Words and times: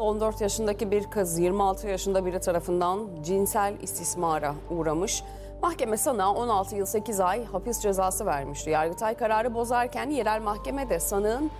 14 0.00 0.40
yaşındaki 0.40 0.90
bir 0.90 1.04
kız 1.04 1.38
26 1.38 1.88
yaşında 1.88 2.26
biri 2.26 2.40
tarafından 2.40 3.08
cinsel 3.22 3.74
istismara 3.82 4.54
uğramış. 4.70 5.22
Mahkeme 5.62 5.96
sana 5.96 6.34
16 6.34 6.76
yıl 6.76 6.86
8 6.86 7.20
ay 7.20 7.44
hapis 7.44 7.80
cezası 7.80 8.26
vermişti. 8.26 8.70
Yargıtay 8.70 9.14
kararı 9.14 9.54
bozarken 9.54 10.10
yerel 10.10 10.42
mahkeme 10.42 10.88
de 10.90 11.00
sanığın 11.00 11.50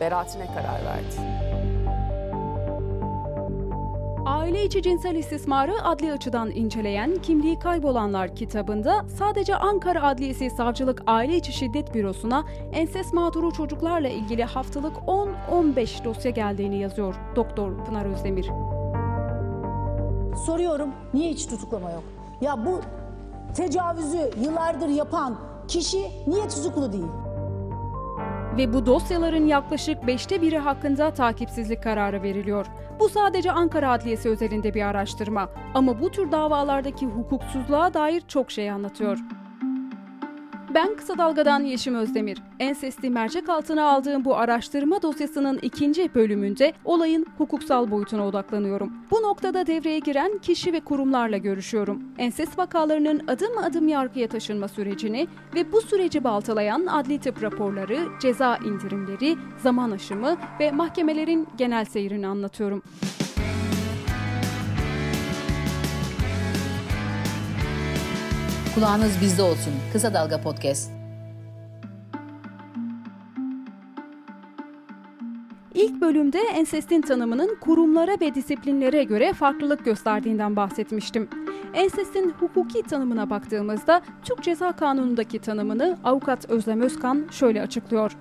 beraatine 0.00 0.46
karar 0.46 0.84
verdi. 0.84 1.45
Aile 4.46 4.64
içi 4.64 4.82
cinsel 4.82 5.14
istismarı 5.14 5.84
adli 5.84 6.12
açıdan 6.12 6.50
inceleyen 6.50 7.14
Kimliği 7.22 7.58
Kaybolanlar 7.58 8.36
kitabında 8.36 9.04
sadece 9.18 9.56
Ankara 9.56 10.02
Adliyesi 10.02 10.50
Savcılık 10.50 11.02
Aile 11.06 11.36
İçi 11.36 11.52
Şiddet 11.52 11.94
Bürosu'na 11.94 12.44
enses 12.72 13.12
mağduru 13.12 13.52
çocuklarla 13.52 14.08
ilgili 14.08 14.44
haftalık 14.44 14.96
10-15 14.96 16.04
dosya 16.04 16.30
geldiğini 16.30 16.78
yazıyor 16.78 17.14
Doktor 17.36 17.84
Pınar 17.84 18.06
Özdemir. 18.06 18.50
Soruyorum 20.46 20.90
niye 21.14 21.30
hiç 21.30 21.46
tutuklama 21.46 21.90
yok? 21.90 22.04
Ya 22.40 22.66
bu 22.66 22.80
tecavüzü 23.54 24.30
yıllardır 24.40 24.88
yapan 24.88 25.38
kişi 25.68 26.06
niye 26.26 26.48
tutuklu 26.48 26.92
değil? 26.92 27.25
Ve 28.56 28.72
bu 28.72 28.86
dosyaların 28.86 29.46
yaklaşık 29.46 30.06
beşte 30.06 30.42
biri 30.42 30.58
hakkında 30.58 31.14
takipsizlik 31.14 31.82
kararı 31.82 32.22
veriliyor. 32.22 32.66
Bu 33.00 33.08
sadece 33.08 33.52
Ankara 33.52 33.90
Adliyesi 33.92 34.28
özelinde 34.28 34.74
bir 34.74 34.82
araştırma 34.82 35.48
ama 35.74 36.00
bu 36.00 36.10
tür 36.10 36.32
davalardaki 36.32 37.06
hukuksuzluğa 37.06 37.94
dair 37.94 38.22
çok 38.28 38.50
şey 38.50 38.70
anlatıyor. 38.70 39.18
Ben 40.76 40.96
Kısa 40.96 41.18
Dalga'dan 41.18 41.60
Yeşim 41.60 41.94
Özdemir. 41.94 42.38
Ensesli 42.58 43.10
mercek 43.10 43.48
altına 43.48 43.84
aldığım 43.90 44.24
bu 44.24 44.36
araştırma 44.36 45.02
dosyasının 45.02 45.58
ikinci 45.62 46.14
bölümünde 46.14 46.72
olayın 46.84 47.26
hukuksal 47.38 47.90
boyutuna 47.90 48.26
odaklanıyorum. 48.26 48.92
Bu 49.10 49.22
noktada 49.22 49.66
devreye 49.66 49.98
giren 49.98 50.38
kişi 50.38 50.72
ve 50.72 50.80
kurumlarla 50.80 51.36
görüşüyorum. 51.36 52.02
Enses 52.18 52.58
vakalarının 52.58 53.22
adım 53.28 53.58
adım 53.58 53.88
yargıya 53.88 54.28
taşınma 54.28 54.68
sürecini 54.68 55.28
ve 55.54 55.72
bu 55.72 55.80
süreci 55.80 56.24
baltalayan 56.24 56.86
adli 56.86 57.20
tıp 57.20 57.42
raporları, 57.42 57.98
ceza 58.20 58.56
indirimleri, 58.56 59.36
zaman 59.62 59.90
aşımı 59.90 60.36
ve 60.60 60.72
mahkemelerin 60.72 61.48
genel 61.58 61.84
seyrini 61.84 62.26
anlatıyorum. 62.26 62.82
Kulağınız 68.76 69.20
bizde 69.20 69.42
olsun. 69.42 69.72
Kısa 69.92 70.14
Dalga 70.14 70.40
Podcast. 70.40 70.90
İlk 75.74 76.00
bölümde 76.00 76.38
ensestin 76.38 77.02
tanımının 77.02 77.56
kurumlara 77.60 78.20
ve 78.20 78.34
disiplinlere 78.34 79.04
göre 79.04 79.32
farklılık 79.32 79.84
gösterdiğinden 79.84 80.56
bahsetmiştim. 80.56 81.28
Ensestin 81.74 82.34
hukuki 82.40 82.82
tanımına 82.82 83.30
baktığımızda 83.30 84.02
Türk 84.22 84.42
Ceza 84.42 84.72
Kanunu'ndaki 84.72 85.38
tanımını 85.38 85.98
avukat 86.04 86.50
Özlem 86.50 86.80
Özkan 86.80 87.28
şöyle 87.30 87.62
açıklıyor. 87.62 88.16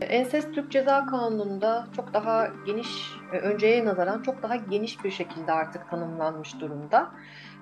Ensest 0.00 0.54
Türk 0.54 0.70
Ceza 0.70 1.06
Kanunu'nda 1.06 1.86
çok 1.96 2.14
daha 2.14 2.48
geniş, 2.66 2.88
e, 3.32 3.38
önceye 3.38 3.84
nazaran 3.84 4.22
çok 4.22 4.42
daha 4.42 4.56
geniş 4.56 5.04
bir 5.04 5.10
şekilde 5.10 5.52
artık 5.52 5.90
tanımlanmış 5.90 6.60
durumda. 6.60 7.10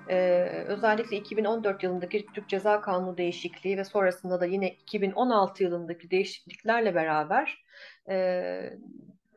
Ee, 0.09 0.63
özellikle 0.67 1.17
2014 1.17 1.83
yılındaki 1.83 2.25
Türk 2.33 2.49
Ceza 2.49 2.81
Kanunu 2.81 3.17
değişikliği 3.17 3.77
ve 3.77 3.83
sonrasında 3.83 4.41
da 4.41 4.45
yine 4.45 4.69
2016 4.69 5.63
yılındaki 5.63 6.11
değişikliklerle 6.11 6.95
beraber 6.95 7.65
e, 8.09 8.77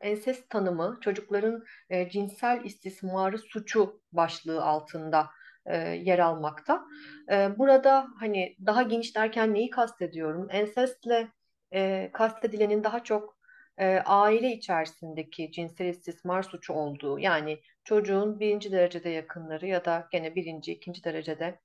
ensest 0.00 0.50
tanımı 0.50 0.98
çocukların 1.00 1.64
e, 1.90 2.10
cinsel 2.10 2.64
istismarı 2.64 3.38
suçu 3.38 4.00
başlığı 4.12 4.64
altında 4.64 5.30
e, 5.66 5.76
yer 5.78 6.18
almakta. 6.18 6.84
E, 7.32 7.58
burada 7.58 8.06
hani 8.20 8.56
daha 8.66 8.82
geniş 8.82 9.16
derken 9.16 9.54
neyi 9.54 9.70
kastediyorum? 9.70 10.46
Ensestle 10.50 11.28
e, 11.72 12.10
kastedilenin 12.12 12.84
daha 12.84 13.04
çok 13.04 13.39
e, 13.80 14.02
aile 14.04 14.52
içerisindeki 14.52 15.52
cinsel 15.52 15.86
istismar 15.86 16.42
suçu 16.42 16.72
olduğu 16.72 17.18
yani 17.18 17.58
çocuğun 17.84 18.40
birinci 18.40 18.72
derecede 18.72 19.08
yakınları 19.08 19.66
ya 19.66 19.84
da 19.84 20.08
gene 20.12 20.34
birinci, 20.34 20.72
ikinci 20.72 21.04
derecede 21.04 21.60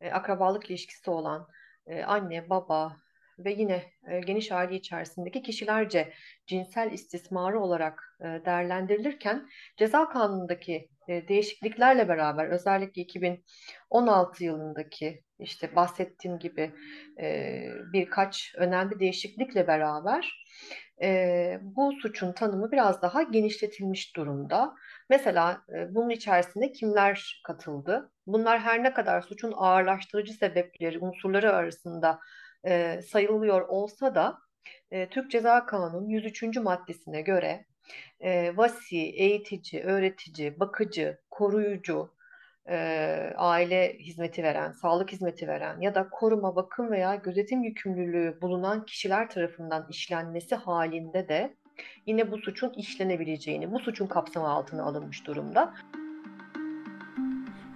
e, 0.00 0.10
akrabalık 0.10 0.70
ilişkisi 0.70 1.10
olan 1.10 1.48
e, 1.86 2.02
anne, 2.02 2.50
baba 2.50 2.96
ve 3.38 3.52
yine 3.52 3.84
e, 4.08 4.20
geniş 4.20 4.52
aile 4.52 4.74
içerisindeki 4.74 5.42
kişilerce 5.42 6.12
cinsel 6.46 6.92
istismarı 6.92 7.60
olarak 7.60 8.16
e, 8.20 8.24
değerlendirilirken 8.24 9.48
ceza 9.76 10.08
kanunundaki 10.08 10.88
e, 11.08 11.28
değişikliklerle 11.28 12.08
beraber 12.08 12.46
özellikle 12.46 13.02
2016 13.02 14.44
yılındaki 14.44 15.22
işte 15.38 15.76
bahsettiğim 15.76 16.38
gibi 16.38 16.72
e, 17.20 17.62
birkaç 17.92 18.54
önemli 18.56 19.00
değişiklikle 19.00 19.66
beraber 19.66 20.44
e, 21.02 21.58
bu 21.62 21.92
suçun 21.92 22.32
tanımı 22.32 22.72
biraz 22.72 23.02
daha 23.02 23.22
genişletilmiş 23.22 24.16
durumda. 24.16 24.74
Mesela 25.10 25.62
e, 25.74 25.94
bunun 25.94 26.10
içerisinde 26.10 26.72
kimler 26.72 27.42
katıldı? 27.44 28.12
Bunlar 28.26 28.60
her 28.60 28.82
ne 28.82 28.92
kadar 28.94 29.22
suçun 29.22 29.52
ağırlaştırıcı 29.56 30.32
sebepleri, 30.32 30.98
unsurları 30.98 31.52
arasında 31.52 32.20
e, 32.64 33.02
sayılıyor 33.02 33.68
olsa 33.68 34.14
da 34.14 34.38
e, 34.90 35.08
Türk 35.08 35.30
Ceza 35.30 35.66
Kanunu 35.66 36.12
103. 36.12 36.56
maddesine 36.56 37.20
göre 37.22 37.64
e, 38.20 38.56
vasi, 38.56 38.96
eğitici, 38.96 39.82
öğretici, 39.82 40.60
bakıcı, 40.60 41.18
koruyucu, 41.30 42.14
e, 42.68 42.76
aile 43.36 43.98
hizmeti 43.98 44.42
veren, 44.42 44.72
sağlık 44.72 45.12
hizmeti 45.12 45.48
veren 45.48 45.80
ya 45.80 45.94
da 45.94 46.08
koruma, 46.08 46.56
bakım 46.56 46.90
veya 46.90 47.14
gözetim 47.14 47.62
yükümlülüğü 47.62 48.38
bulunan 48.42 48.84
kişiler 48.84 49.30
tarafından 49.30 49.86
işlenmesi 49.90 50.54
halinde 50.54 51.28
de 51.28 51.54
yine 52.06 52.30
bu 52.30 52.38
suçun 52.38 52.72
işlenebileceğini, 52.72 53.72
bu 53.72 53.78
suçun 53.78 54.06
kapsamı 54.06 54.48
altına 54.48 54.84
alınmış 54.84 55.26
durumda. 55.26 55.74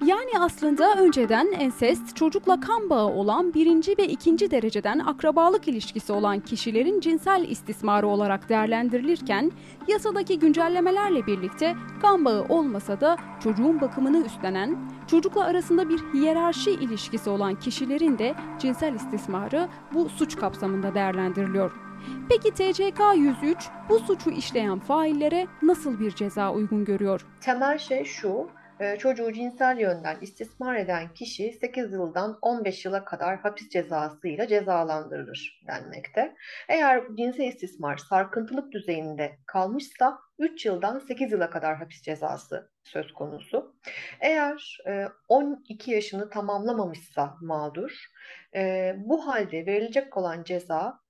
Yani 0.06 0.31
aslında 0.41 0.94
önceden 0.94 1.53
ensest 1.53 2.16
çocukla 2.16 2.60
kan 2.60 2.91
bağı 2.91 3.06
olan 3.06 3.54
birinci 3.54 3.94
ve 3.98 4.06
ikinci 4.06 4.50
dereceden 4.50 4.98
akrabalık 4.98 5.69
ilişkisi 5.69 6.12
olan 6.12 6.41
kişilerin 6.41 7.00
cinsel 7.00 7.47
istismarı 7.48 8.06
olarak 8.06 8.48
değerlendirilirken 8.48 9.53
yasadaki 9.88 10.38
güncellemelerle 10.38 11.26
birlikte 11.26 11.75
kan 12.03 12.25
bağı 12.25 12.44
olmasa 12.48 13.00
da 13.00 13.16
çocuğun 13.42 13.81
bakımını 13.81 14.26
üstlenen, 14.26 14.78
çocukla 15.06 15.44
arasında 15.44 15.88
bir 15.88 15.98
hiyerarşi 15.98 16.71
ilişkisi 16.71 17.31
olan 17.31 17.54
kişilerin 17.54 18.19
de 18.19 18.34
cinsel 18.59 18.94
istismarı 18.94 19.69
bu 19.94 20.09
suç 20.09 20.36
kapsamında 20.36 20.94
değerlendiriliyor. 20.94 21.72
Peki 22.28 22.50
TCK 22.50 23.00
103 23.16 23.69
bu 23.88 23.98
suçu 23.98 24.31
işleyen 24.31 24.78
faillere 24.78 25.47
nasıl 25.62 26.00
bir 26.00 26.10
ceza 26.10 26.53
uygun 26.53 26.84
görüyor? 26.84 27.26
Temel 27.41 27.78
şey 27.78 28.04
şu, 28.04 28.48
çocuğu 28.98 29.32
cinsel 29.32 29.78
yönden 29.78 30.16
istismar 30.20 30.76
eden 30.76 31.14
kişi 31.14 31.52
8 31.52 31.92
yıldan 31.92 32.38
15 32.42 32.84
yıla 32.84 33.04
kadar 33.04 33.38
hapis 33.38 33.68
cezasıyla 33.68 34.46
cezalandırılır 34.46 35.62
denmekte. 35.66 36.34
Eğer 36.68 37.04
cinsel 37.16 37.44
istismar 37.44 37.96
sarkıntılık 37.96 38.72
düzeyinde 38.72 39.38
kalmışsa 39.46 40.18
3 40.38 40.66
yıldan 40.66 40.98
8 40.98 41.32
yıla 41.32 41.50
kadar 41.50 41.76
hapis 41.76 42.02
cezası 42.02 42.70
söz 42.84 43.12
konusu. 43.12 43.74
Eğer 44.20 44.78
12 45.28 45.92
e, 45.92 45.94
yaşını 45.94 46.30
tamamlamamışsa 46.30 47.36
mağdur, 47.41 48.04
e, 48.54 48.94
bu 48.98 49.26
halde 49.26 49.66
verilecek 49.66 50.16
olan 50.16 50.44
ceza 50.44 51.00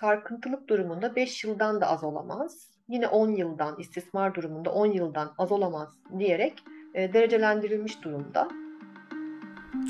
sarkıntılık 0.00 0.68
durumunda 0.68 1.16
5 1.16 1.44
yıldan 1.44 1.80
da 1.80 1.86
az 1.86 2.04
olamaz. 2.04 2.70
Yine 2.88 3.08
10 3.08 3.30
yıldan, 3.30 3.78
istismar 3.78 4.34
durumunda 4.34 4.72
10 4.72 4.86
yıldan 4.86 5.34
az 5.38 5.52
olamaz 5.52 5.88
diyerek 6.18 6.62
derecelendirilmiş 6.96 8.02
durumda. 8.02 8.48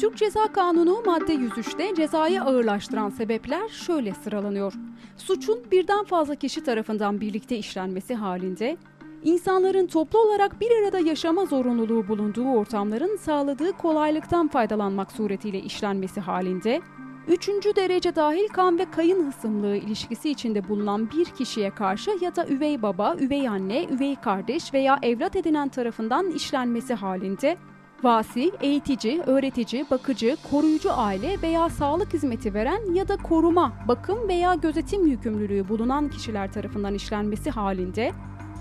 Türk 0.00 0.16
Ceza 0.16 0.52
Kanunu 0.52 1.02
madde 1.06 1.34
103'te 1.34 1.94
cezayı 1.94 2.42
ağırlaştıran 2.42 3.10
sebepler 3.10 3.68
şöyle 3.68 4.14
sıralanıyor. 4.14 4.72
Suçun 5.16 5.70
birden 5.70 6.04
fazla 6.04 6.34
kişi 6.34 6.64
tarafından 6.64 7.20
birlikte 7.20 7.56
işlenmesi 7.56 8.14
halinde, 8.14 8.76
insanların 9.22 9.86
toplu 9.86 10.18
olarak 10.18 10.60
bir 10.60 10.70
arada 10.82 10.98
yaşama 10.98 11.44
zorunluluğu 11.44 12.08
bulunduğu 12.08 12.48
ortamların 12.48 13.16
sağladığı 13.16 13.72
kolaylıktan 13.72 14.48
faydalanmak 14.48 15.12
suretiyle 15.12 15.60
işlenmesi 15.60 16.20
halinde, 16.20 16.80
Üçüncü 17.28 17.76
derece 17.76 18.16
dahil 18.16 18.48
kan 18.48 18.78
ve 18.78 18.90
kayın 18.90 19.26
hısımlığı 19.26 19.76
ilişkisi 19.76 20.30
içinde 20.30 20.68
bulunan 20.68 21.10
bir 21.10 21.24
kişiye 21.24 21.70
karşı 21.70 22.10
ya 22.20 22.36
da 22.36 22.46
üvey 22.46 22.82
baba, 22.82 23.16
üvey 23.20 23.48
anne, 23.48 23.84
üvey 23.84 24.16
kardeş 24.16 24.74
veya 24.74 24.98
evlat 25.02 25.36
edinen 25.36 25.68
tarafından 25.68 26.30
işlenmesi 26.30 26.94
halinde 26.94 27.56
vasi, 28.02 28.52
eğitici, 28.60 29.22
öğretici, 29.22 29.86
bakıcı, 29.90 30.36
koruyucu 30.50 30.92
aile 30.92 31.42
veya 31.42 31.68
sağlık 31.68 32.14
hizmeti 32.14 32.54
veren 32.54 32.94
ya 32.94 33.08
da 33.08 33.16
koruma, 33.16 33.72
bakım 33.88 34.28
veya 34.28 34.54
gözetim 34.54 35.06
yükümlülüğü 35.06 35.68
bulunan 35.68 36.08
kişiler 36.08 36.52
tarafından 36.52 36.94
işlenmesi 36.94 37.50
halinde 37.50 38.12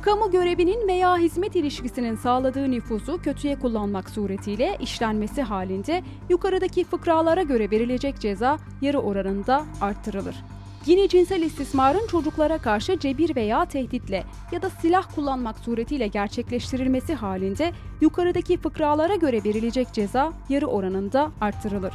Kamu 0.06 0.32
görevinin 0.32 0.88
veya 0.88 1.18
hizmet 1.18 1.56
ilişkisinin 1.56 2.16
sağladığı 2.16 2.72
nüfusu 2.72 3.22
kötüye 3.22 3.60
kullanmak 3.60 4.10
suretiyle 4.10 4.78
işlenmesi 4.80 5.42
halinde 5.42 6.04
yukarıdaki 6.30 6.84
fıkralara 6.84 7.42
göre 7.42 7.72
verilecek 7.72 8.20
ceza 8.20 8.58
yarı 8.82 9.00
oranında 9.00 9.66
arttırılır. 9.82 10.36
Yine 10.86 11.08
cinsel 11.08 11.42
istismarın 11.42 12.08
çocuklara 12.08 12.58
karşı 12.58 13.00
cebir 13.00 13.36
veya 13.36 13.66
tehditle 13.66 14.24
ya 14.52 14.62
da 14.62 14.70
silah 14.70 15.16
kullanmak 15.16 15.60
suretiyle 15.60 16.08
gerçekleştirilmesi 16.08 17.14
halinde 17.14 17.72
yukarıdaki 18.02 18.58
fıkralara 18.58 19.16
göre 19.16 19.44
verilecek 19.44 19.94
ceza 19.94 20.34
yarı 20.50 20.68
oranında 20.68 21.32
arttırılır. 21.42 21.94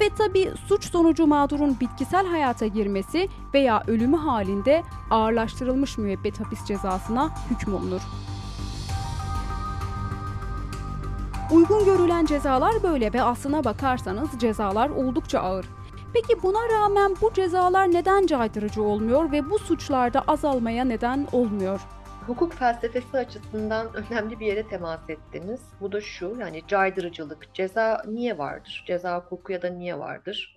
Ve 0.00 0.08
tabi 0.18 0.50
suç 0.68 0.84
sonucu 0.84 1.26
mağdurun 1.26 1.76
bitkisel 1.80 2.26
hayata 2.26 2.66
girmesi 2.66 3.28
veya 3.54 3.82
ölümü 3.86 4.16
halinde 4.16 4.82
ağırlaştırılmış 5.10 5.98
müebbet 5.98 6.40
hapis 6.40 6.64
cezasına 6.64 7.30
hükmolunur. 7.50 8.00
Uygun 11.52 11.84
görülen 11.84 12.26
cezalar 12.26 12.82
böyle 12.82 13.12
ve 13.12 13.22
aslına 13.22 13.64
bakarsanız 13.64 14.30
cezalar 14.38 14.90
oldukça 14.90 15.40
ağır. 15.40 15.66
Peki 16.14 16.42
buna 16.42 16.68
rağmen 16.68 17.14
bu 17.20 17.32
cezalar 17.32 17.92
neden 17.92 18.26
caydırıcı 18.26 18.82
olmuyor 18.82 19.32
ve 19.32 19.50
bu 19.50 19.58
suçlarda 19.58 20.22
azalmaya 20.26 20.84
neden 20.84 21.26
olmuyor? 21.32 21.80
Hukuk 22.26 22.52
felsefesi 22.52 23.18
açısından 23.18 23.90
önemli 24.10 24.40
bir 24.40 24.46
yere 24.46 24.68
temas 24.68 25.10
ettiniz. 25.10 25.60
Bu 25.80 25.92
da 25.92 26.00
şu, 26.00 26.36
yani 26.40 26.62
caydırıcılık. 26.68 27.54
Ceza 27.54 28.02
niye 28.06 28.38
vardır? 28.38 28.84
Ceza 28.86 29.20
hukuku 29.20 29.52
ya 29.52 29.62
da 29.62 29.68
niye 29.68 29.98
vardır? 29.98 30.56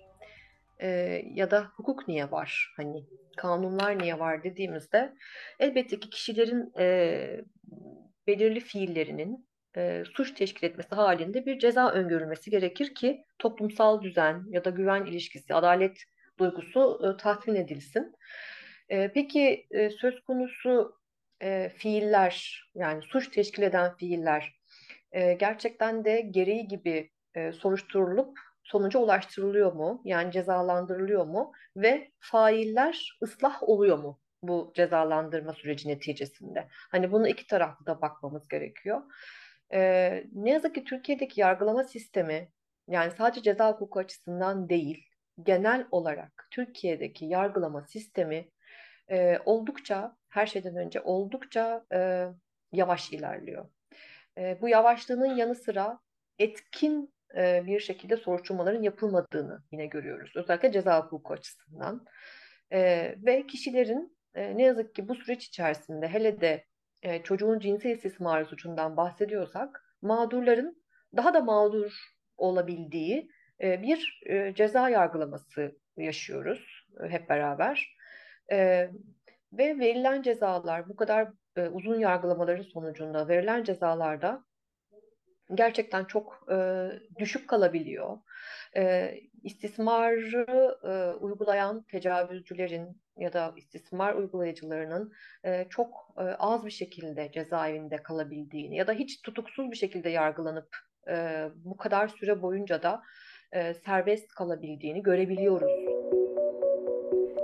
Ee, 0.80 1.22
ya 1.34 1.50
da 1.50 1.66
hukuk 1.76 2.08
niye 2.08 2.30
var? 2.30 2.74
Hani 2.76 3.04
kanunlar 3.36 3.98
niye 3.98 4.18
var 4.18 4.44
dediğimizde 4.44 5.12
elbette 5.58 6.00
ki 6.00 6.10
kişilerin 6.10 6.72
e, 6.78 7.40
belirli 8.26 8.60
fiillerinin 8.60 9.45
e, 9.76 10.04
suç 10.14 10.34
teşkil 10.34 10.66
etmesi 10.66 10.94
halinde 10.94 11.46
bir 11.46 11.58
ceza 11.58 11.90
öngörülmesi 11.90 12.50
gerekir 12.50 12.94
ki 12.94 13.24
toplumsal 13.38 14.02
düzen 14.02 14.44
ya 14.48 14.64
da 14.64 14.70
güven 14.70 15.04
ilişkisi, 15.04 15.54
adalet 15.54 15.98
duygusu 16.38 17.00
e, 17.04 17.22
tatmin 17.22 17.54
edilsin. 17.54 18.14
E, 18.88 19.12
peki 19.12 19.66
e, 19.70 19.90
söz 19.90 20.20
konusu 20.20 20.94
e, 21.42 21.68
fiiller 21.76 22.64
yani 22.74 23.02
suç 23.02 23.30
teşkil 23.30 23.62
eden 23.62 23.96
fiiller 23.96 24.56
e, 25.12 25.32
gerçekten 25.32 26.04
de 26.04 26.20
gereği 26.20 26.68
gibi 26.68 27.10
e, 27.34 27.52
soruşturulup 27.52 28.38
sonuca 28.62 28.98
ulaştırılıyor 28.98 29.72
mu? 29.72 30.02
Yani 30.04 30.32
cezalandırılıyor 30.32 31.26
mu? 31.26 31.52
Ve 31.76 32.10
failler 32.18 33.18
ıslah 33.22 33.62
oluyor 33.62 33.98
mu 33.98 34.20
bu 34.42 34.72
cezalandırma 34.76 35.52
süreci 35.52 35.88
neticesinde? 35.88 36.68
Hani 36.70 37.12
bunu 37.12 37.28
iki 37.28 37.46
taraflı 37.46 37.86
da 37.86 38.00
bakmamız 38.00 38.48
gerekiyor. 38.48 39.02
E, 39.72 40.24
ne 40.32 40.50
yazık 40.50 40.74
ki 40.74 40.84
Türkiye'deki 40.84 41.40
yargılama 41.40 41.84
sistemi 41.84 42.48
yani 42.88 43.10
sadece 43.10 43.42
ceza 43.42 43.72
hukuku 43.72 43.98
açısından 43.98 44.68
değil, 44.68 45.04
genel 45.42 45.86
olarak 45.90 46.48
Türkiye'deki 46.50 47.24
yargılama 47.24 47.82
sistemi 47.82 48.48
e, 49.10 49.38
oldukça 49.44 50.16
her 50.28 50.46
şeyden 50.46 50.76
önce 50.76 51.00
oldukça 51.00 51.84
e, 51.92 52.26
yavaş 52.72 53.12
ilerliyor. 53.12 53.68
E, 54.38 54.58
bu 54.60 54.68
yavaşlığının 54.68 55.36
yanı 55.36 55.54
sıra 55.54 55.98
etkin 56.38 57.14
e, 57.36 57.66
bir 57.66 57.80
şekilde 57.80 58.16
soruşturmaların 58.16 58.82
yapılmadığını 58.82 59.62
yine 59.72 59.86
görüyoruz. 59.86 60.32
Özellikle 60.36 60.72
ceza 60.72 61.04
hukuku 61.04 61.32
açısından. 61.32 62.06
E, 62.72 63.14
ve 63.18 63.46
kişilerin 63.46 64.16
e, 64.34 64.56
ne 64.56 64.62
yazık 64.62 64.94
ki 64.94 65.08
bu 65.08 65.14
süreç 65.14 65.44
içerisinde 65.46 66.08
hele 66.08 66.40
de 66.40 66.64
e, 67.02 67.22
çocuğun 67.22 67.58
cinsel 67.58 67.90
istismarı 67.90 68.44
suçundan 68.44 68.96
bahsediyorsak 68.96 69.96
mağdurların 70.02 70.82
daha 71.16 71.34
da 71.34 71.40
mağdur 71.40 71.92
olabildiği 72.36 73.30
e, 73.62 73.82
bir 73.82 74.22
e, 74.26 74.54
ceza 74.54 74.88
yargılaması 74.88 75.76
yaşıyoruz 75.96 76.86
e, 77.04 77.08
hep 77.08 77.28
beraber. 77.28 77.96
E, 78.52 78.90
ve 79.52 79.78
verilen 79.78 80.22
cezalar 80.22 80.88
bu 80.88 80.96
kadar 80.96 81.28
e, 81.56 81.68
uzun 81.68 81.98
yargılamaların 81.98 82.62
sonucunda 82.62 83.28
verilen 83.28 83.64
cezalarda 83.64 84.44
gerçekten 85.54 86.04
çok 86.04 86.46
e, 86.52 86.88
düşük 87.18 87.48
kalabiliyor. 87.48 88.18
E, 88.76 89.14
istismarı 89.42 90.78
e, 90.84 91.18
uygulayan 91.18 91.82
tecavüzcülerin 91.82 93.02
ya 93.16 93.32
da 93.32 93.54
istismar 93.56 94.14
uygulayıcılarının 94.14 95.12
e, 95.44 95.66
çok 95.70 96.14
e, 96.18 96.22
az 96.22 96.66
bir 96.66 96.70
şekilde 96.70 97.32
cezaevinde 97.32 97.96
kalabildiğini 97.96 98.76
ya 98.76 98.86
da 98.86 98.92
hiç 98.92 99.22
tutuksuz 99.22 99.70
bir 99.70 99.76
şekilde 99.76 100.08
yargılanıp 100.08 100.76
e, 101.08 101.46
bu 101.54 101.76
kadar 101.76 102.08
süre 102.08 102.42
boyunca 102.42 102.82
da 102.82 103.02
e, 103.52 103.74
serbest 103.74 104.28
kalabildiğini 104.28 105.02
görebiliyoruz. 105.02 105.95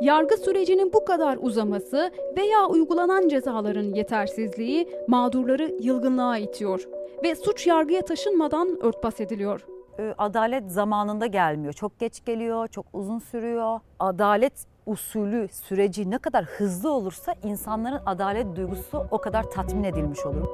Yargı 0.03 0.37
sürecinin 0.37 0.93
bu 0.93 1.05
kadar 1.05 1.39
uzaması 1.41 2.11
veya 2.37 2.67
uygulanan 2.67 3.29
cezaların 3.29 3.95
yetersizliği 3.95 4.89
mağdurları 5.09 5.75
yılgınlığa 5.81 6.39
itiyor 6.39 6.89
ve 7.25 7.35
suç 7.35 7.67
yargıya 7.67 8.03
taşınmadan 8.03 8.79
örtbas 8.83 9.21
ediliyor. 9.21 9.67
Adalet 10.19 10.71
zamanında 10.71 11.27
gelmiyor. 11.27 11.73
Çok 11.73 11.99
geç 11.99 12.25
geliyor, 12.25 12.69
çok 12.69 12.87
uzun 12.93 13.19
sürüyor. 13.19 13.81
Adalet 13.99 14.67
usulü, 14.87 15.49
süreci 15.49 16.11
ne 16.11 16.19
kadar 16.19 16.45
hızlı 16.45 16.93
olursa 16.93 17.35
insanların 17.43 18.01
adalet 18.07 18.57
duygusu 18.57 19.07
o 19.11 19.19
kadar 19.19 19.51
tatmin 19.51 19.85
edilmiş 19.85 20.27
olur. 20.27 20.49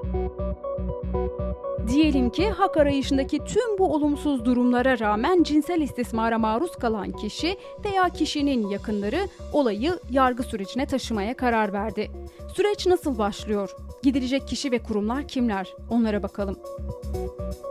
Diyelim 1.87 2.31
ki 2.31 2.51
hak 2.51 2.77
arayışındaki 2.77 3.39
tüm 3.45 3.79
bu 3.79 3.95
olumsuz 3.95 4.45
durumlara 4.45 4.99
rağmen 4.99 5.43
cinsel 5.43 5.81
istismara 5.81 6.39
maruz 6.39 6.73
kalan 6.73 7.13
kişi 7.13 7.57
veya 7.85 8.09
kişinin 8.09 8.69
yakınları 8.69 9.29
olayı 9.53 9.99
yargı 10.11 10.43
sürecine 10.43 10.87
taşımaya 10.87 11.37
karar 11.37 11.73
verdi. 11.73 12.11
Süreç 12.55 12.87
nasıl 12.87 13.19
başlıyor? 13.19 13.77
Gidilecek 14.03 14.49
kişi 14.49 14.73
ve 14.73 14.79
kurumlar 14.79 15.29
kimler? 15.29 15.75
Onlara 15.91 16.23
bakalım. 16.23 16.57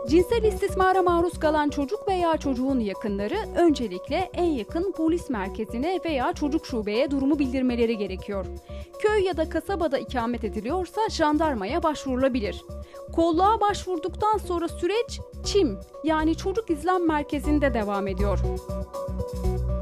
Cinsel 0.08 0.42
istismara 0.42 1.02
maruz 1.02 1.38
kalan 1.38 1.68
çocuk 1.68 2.08
veya 2.08 2.36
çocuğun 2.36 2.80
yakınları 2.80 3.36
öncelikle 3.56 4.30
en 4.34 4.44
yakın 4.44 4.92
polis 4.92 5.30
merkezine 5.30 6.00
veya 6.04 6.32
çocuk 6.32 6.66
şubeye 6.66 7.10
durumu 7.10 7.38
bildirmeleri 7.38 7.98
gerekiyor. 7.98 8.46
Köy 8.98 9.24
ya 9.24 9.36
da 9.36 9.48
kasabada 9.48 9.98
ikamet 9.98 10.44
ediliyorsa 10.44 11.00
jandarmaya 11.10 11.82
başvurulabilir. 11.82 12.64
Kolluğa 13.18 13.60
başvurduktan 13.60 14.38
sonra 14.38 14.68
süreç 14.68 15.20
ÇİM 15.44 15.78
yani 16.04 16.36
çocuk 16.36 16.70
izlem 16.70 17.06
merkezinde 17.06 17.74
devam 17.74 18.08
ediyor. 18.08 18.38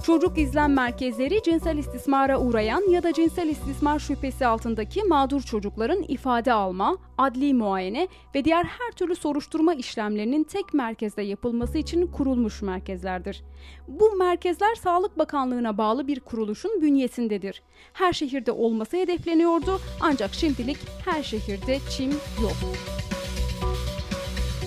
Çocuk 0.06 0.38
izlem 0.38 0.74
merkezleri 0.74 1.42
cinsel 1.42 1.78
istismara 1.78 2.40
uğrayan 2.40 2.90
ya 2.90 3.02
da 3.02 3.12
cinsel 3.12 3.48
istismar 3.48 3.98
şüphesi 3.98 4.46
altındaki 4.46 5.04
mağdur 5.04 5.42
çocukların 5.42 6.04
ifade 6.08 6.52
alma, 6.52 6.98
adli 7.18 7.54
muayene 7.54 8.08
ve 8.34 8.44
diğer 8.44 8.64
her 8.64 8.92
türlü 8.92 9.16
soruşturma 9.16 9.74
işlemlerinin 9.74 10.44
tek 10.44 10.74
merkezde 10.74 11.22
yapılması 11.22 11.78
için 11.78 12.06
kurulmuş 12.06 12.62
merkezlerdir. 12.62 13.44
Bu 13.88 14.12
merkezler 14.12 14.74
Sağlık 14.74 15.18
Bakanlığı'na 15.18 15.78
bağlı 15.78 16.06
bir 16.06 16.20
kuruluşun 16.20 16.82
bünyesindedir. 16.82 17.62
Her 17.92 18.12
şehirde 18.12 18.52
olması 18.52 18.96
hedefleniyordu 18.96 19.80
ancak 20.00 20.34
şimdilik 20.34 20.78
her 21.04 21.22
şehirde 21.22 21.78
çim 21.90 22.10
yok. 22.42 22.56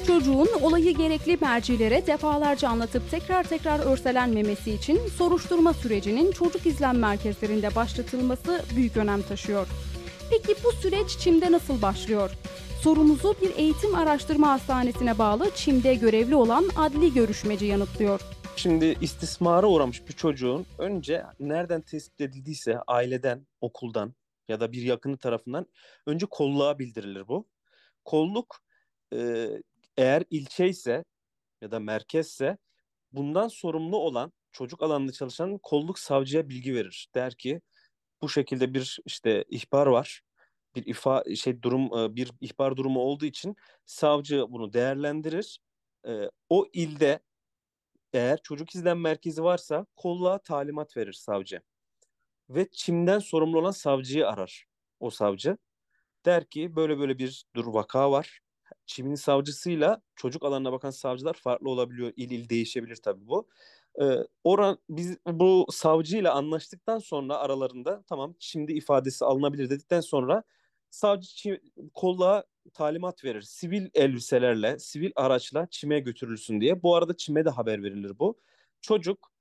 Çocuğun 0.08 0.48
olayı 0.62 0.98
gerekli 0.98 1.38
mercilere 1.41 2.08
defalarca 2.08 2.70
anlatıp 2.70 3.12
tekrar 3.12 3.44
tekrar 3.44 3.79
örselenmemesi 3.79 4.72
için 4.72 5.08
soruşturma 5.08 5.74
sürecinin 5.74 6.32
çocuk 6.32 6.65
izlem 6.65 7.00
merkezlerinde 7.00 7.75
başlatılması 7.75 8.62
büyük 8.75 8.98
önem 8.98 9.22
taşıyor. 9.22 9.68
Peki 10.29 10.63
bu 10.63 10.72
süreç 10.72 11.18
Çim'de 11.18 11.51
nasıl 11.51 11.82
başlıyor? 11.82 12.32
Sorumuzu 12.82 13.36
bir 13.41 13.56
eğitim 13.58 13.96
araştırma 13.96 14.50
hastanesine 14.50 15.18
bağlı 15.18 15.51
Çim'de 15.56 15.96
görevli 15.96 16.36
olan 16.36 16.65
adli 16.77 17.13
görüşmeci 17.13 17.65
yanıtlıyor. 17.65 18.22
Şimdi 18.56 18.98
istismara 19.01 19.68
uğramış 19.68 20.08
bir 20.08 20.13
çocuğun 20.13 20.65
önce 20.77 21.24
nereden 21.39 21.82
tespit 21.82 22.22
edildiyse 22.22 22.79
aileden, 22.88 23.48
okuldan 23.62 24.13
ya 24.48 24.60
da 24.60 24.72
bir 24.72 24.82
yakını 24.82 25.18
tarafından 25.18 25.65
önce 26.06 26.25
kolluğa 26.25 26.79
bildirilir 26.79 27.27
bu. 27.27 27.48
Kolluk 28.06 28.56
e, 29.13 29.48
eğer 30.00 30.24
ilçe 30.29 30.68
ise 30.70 31.03
ya 31.62 31.72
da 31.72 31.79
merkezse 31.79 32.58
bundan 33.12 33.48
sorumlu 33.48 33.98
olan 33.98 34.34
çocuk 34.51 34.84
alanında 34.84 35.12
çalışan 35.12 35.58
kolluk 35.58 36.00
savcıya 36.00 36.50
bilgi 36.50 36.75
verir. 36.75 37.10
Der 37.15 37.36
ki 37.36 37.62
bu 38.22 38.29
şekilde 38.29 38.74
bir 38.74 39.00
işte 39.06 39.46
ihbar 39.50 39.88
var. 39.88 40.22
Bir 40.75 40.86
ifa 40.86 41.24
şey 41.36 41.62
durum 41.62 42.15
bir 42.15 42.32
ihbar 42.41 42.77
durumu 42.77 43.00
olduğu 43.00 43.25
için 43.25 43.56
savcı 43.86 44.46
bunu 44.50 44.74
değerlendirir. 44.74 45.60
O 46.50 46.65
ilde 46.74 47.20
eğer 48.13 48.39
çocuk 48.44 48.75
izlem 48.75 49.01
merkezi 49.01 49.44
varsa 49.44 49.86
kolluğa 49.96 50.38
talimat 50.38 50.98
verir 50.98 51.13
savcı. 51.13 51.62
Ve 52.50 52.68
çimden 52.72 53.20
sorumlu 53.20 53.60
olan 53.60 53.72
savcıyı 53.72 54.27
arar 54.27 54.65
o 55.00 55.10
savcı. 55.10 55.58
Der 56.25 56.50
ki 56.50 56.75
böyle 56.75 57.00
böyle 57.00 57.18
bir 57.18 57.46
dur 57.56 57.65
vaka 57.65 58.12
var. 58.12 58.39
Çimin 58.85 59.15
savcısıyla 59.15 60.01
çocuk 60.15 60.45
alanına 60.45 60.71
bakan 60.71 60.89
savcılar 60.89 61.33
farklı 61.33 61.69
olabiliyor. 61.69 62.13
İl 62.15 62.31
il 62.31 62.49
değişebilir 62.49 62.95
tabii 62.95 63.27
bu. 63.27 63.47
Ee, 64.01 64.17
oran 64.43 64.77
biz 64.89 65.17
bu 65.27 65.65
savcıyla 65.71 66.33
anlaştıktan 66.33 66.99
sonra 66.99 67.38
aralarında 67.38 68.03
tamam 68.07 68.35
şimdi 68.39 68.73
ifadesi 68.73 69.25
alınabilir 69.25 69.69
dedikten 69.69 70.01
sonra 70.01 70.43
savcı 70.89 71.27
çi- 71.27 71.61
kolluğa 71.93 72.43
talimat 72.73 73.23
verir. 73.23 73.41
Sivil 73.41 73.89
elbiselerle, 73.93 74.79
sivil 74.79 75.11
araçla 75.15 75.67
çime 75.71 75.99
götürülsün 75.99 76.61
diye. 76.61 76.83
Bu 76.83 76.95
arada 76.95 77.17
çime 77.17 77.45
de 77.45 77.49
haber 77.49 77.83
verilir 77.83 78.19
bu. 78.19 78.39
Çocuk 78.81 79.31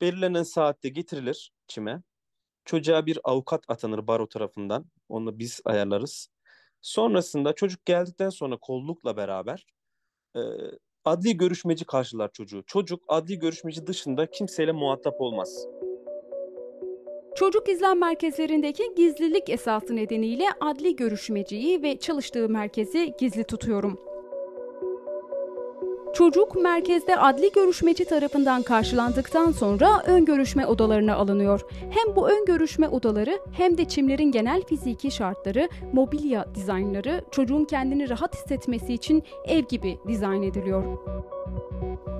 belirlenen 0.00 0.42
saatte 0.42 0.88
getirilir 0.88 1.52
çime. 1.68 2.02
Çocuğa 2.64 3.06
bir 3.06 3.18
avukat 3.24 3.64
atanır 3.68 4.06
baro 4.06 4.28
tarafından. 4.28 4.86
Onu 5.08 5.38
biz 5.38 5.60
ayarlarız. 5.64 6.28
Sonrasında 6.84 7.52
çocuk 7.52 7.84
geldikten 7.86 8.30
sonra 8.30 8.56
kollukla 8.56 9.16
beraber 9.16 9.66
e, 10.36 10.40
adli 11.04 11.36
görüşmeci 11.36 11.84
karşılar 11.84 12.32
çocuğu. 12.32 12.62
Çocuk 12.66 13.04
adli 13.08 13.38
görüşmeci 13.38 13.86
dışında 13.86 14.30
kimseyle 14.30 14.72
muhatap 14.72 15.20
olmaz. 15.20 15.66
Çocuk 17.36 17.68
izlem 17.68 18.00
merkezlerindeki 18.00 18.94
gizlilik 18.96 19.50
esası 19.50 19.96
nedeniyle 19.96 20.44
adli 20.60 20.96
görüşmeciyi 20.96 21.82
ve 21.82 21.98
çalıştığı 21.98 22.48
merkezi 22.48 23.14
gizli 23.18 23.44
tutuyorum. 23.44 24.13
Çocuk 26.14 26.54
merkezde 26.54 27.16
adli 27.16 27.52
görüşmeci 27.52 28.04
tarafından 28.04 28.62
karşılandıktan 28.62 29.52
sonra 29.52 30.02
ön 30.06 30.24
görüşme 30.24 30.66
odalarına 30.66 31.14
alınıyor. 31.14 31.60
Hem 31.90 32.16
bu 32.16 32.28
ön 32.28 32.44
görüşme 32.44 32.88
odaları 32.88 33.38
hem 33.52 33.78
de 33.78 33.84
çimlerin 33.84 34.32
genel 34.32 34.62
fiziki 34.62 35.10
şartları, 35.10 35.68
mobilya 35.92 36.46
dizaynları 36.54 37.24
çocuğun 37.30 37.64
kendini 37.64 38.08
rahat 38.08 38.36
hissetmesi 38.36 38.94
için 38.94 39.22
ev 39.44 39.60
gibi 39.60 39.98
dizayn 40.08 40.42
ediliyor. 40.42 40.84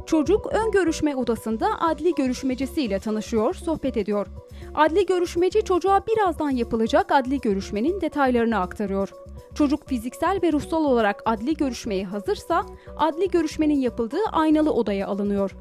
Çocuk 0.06 0.46
ön 0.52 0.70
görüşme 0.70 1.16
odasında 1.16 1.66
adli 1.80 2.14
görüşmecisiyle 2.14 2.98
tanışıyor, 2.98 3.54
sohbet 3.54 3.96
ediyor. 3.96 4.26
Adli 4.74 5.06
görüşmeci 5.06 5.64
çocuğa 5.64 6.06
birazdan 6.06 6.50
yapılacak 6.50 7.12
adli 7.12 7.40
görüşmenin 7.40 8.00
detaylarını 8.00 8.58
aktarıyor. 8.58 9.23
Çocuk 9.54 9.88
fiziksel 9.88 10.38
ve 10.42 10.52
ruhsal 10.52 10.84
olarak 10.84 11.22
adli 11.24 11.54
görüşmeye 11.56 12.04
hazırsa 12.04 12.66
adli 12.96 13.30
görüşmenin 13.30 13.78
yapıldığı 13.78 14.24
aynalı 14.32 14.72
odaya 14.72 15.06
alınıyor. 15.06 15.56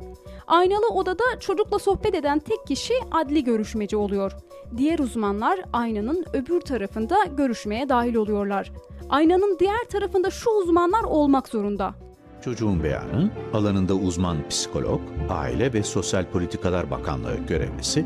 Aynalı 0.48 0.88
odada 0.88 1.24
çocukla 1.40 1.80
sohbet 1.80 2.16
eden 2.16 2.40
tek 2.40 2.68
kişi 2.68 2.94
adli 3.12 3.44
görüşmeci 3.44 3.98
oluyor. 3.98 4.32
Diğer 4.78 5.00
uzmanlar 5.00 5.60
aynanın 5.74 6.26
öbür 6.34 6.62
tarafında 6.62 7.18
görüşmeye 7.38 7.90
dahil 7.90 8.16
oluyorlar. 8.16 8.72
Aynanın 9.10 9.58
diğer 9.60 9.84
tarafında 9.92 10.30
şu 10.30 10.50
uzmanlar 10.50 11.04
olmak 11.04 11.48
zorunda. 11.48 11.94
Çocuğun 12.42 12.84
beyanı, 12.84 13.32
alanında 13.54 13.94
uzman 13.94 14.48
psikolog, 14.50 15.02
Aile 15.30 15.74
ve 15.74 15.84
Sosyal 15.84 16.26
Politikalar 16.26 16.92
Bakanlığı 16.92 17.38
görevlisi, 17.48 18.06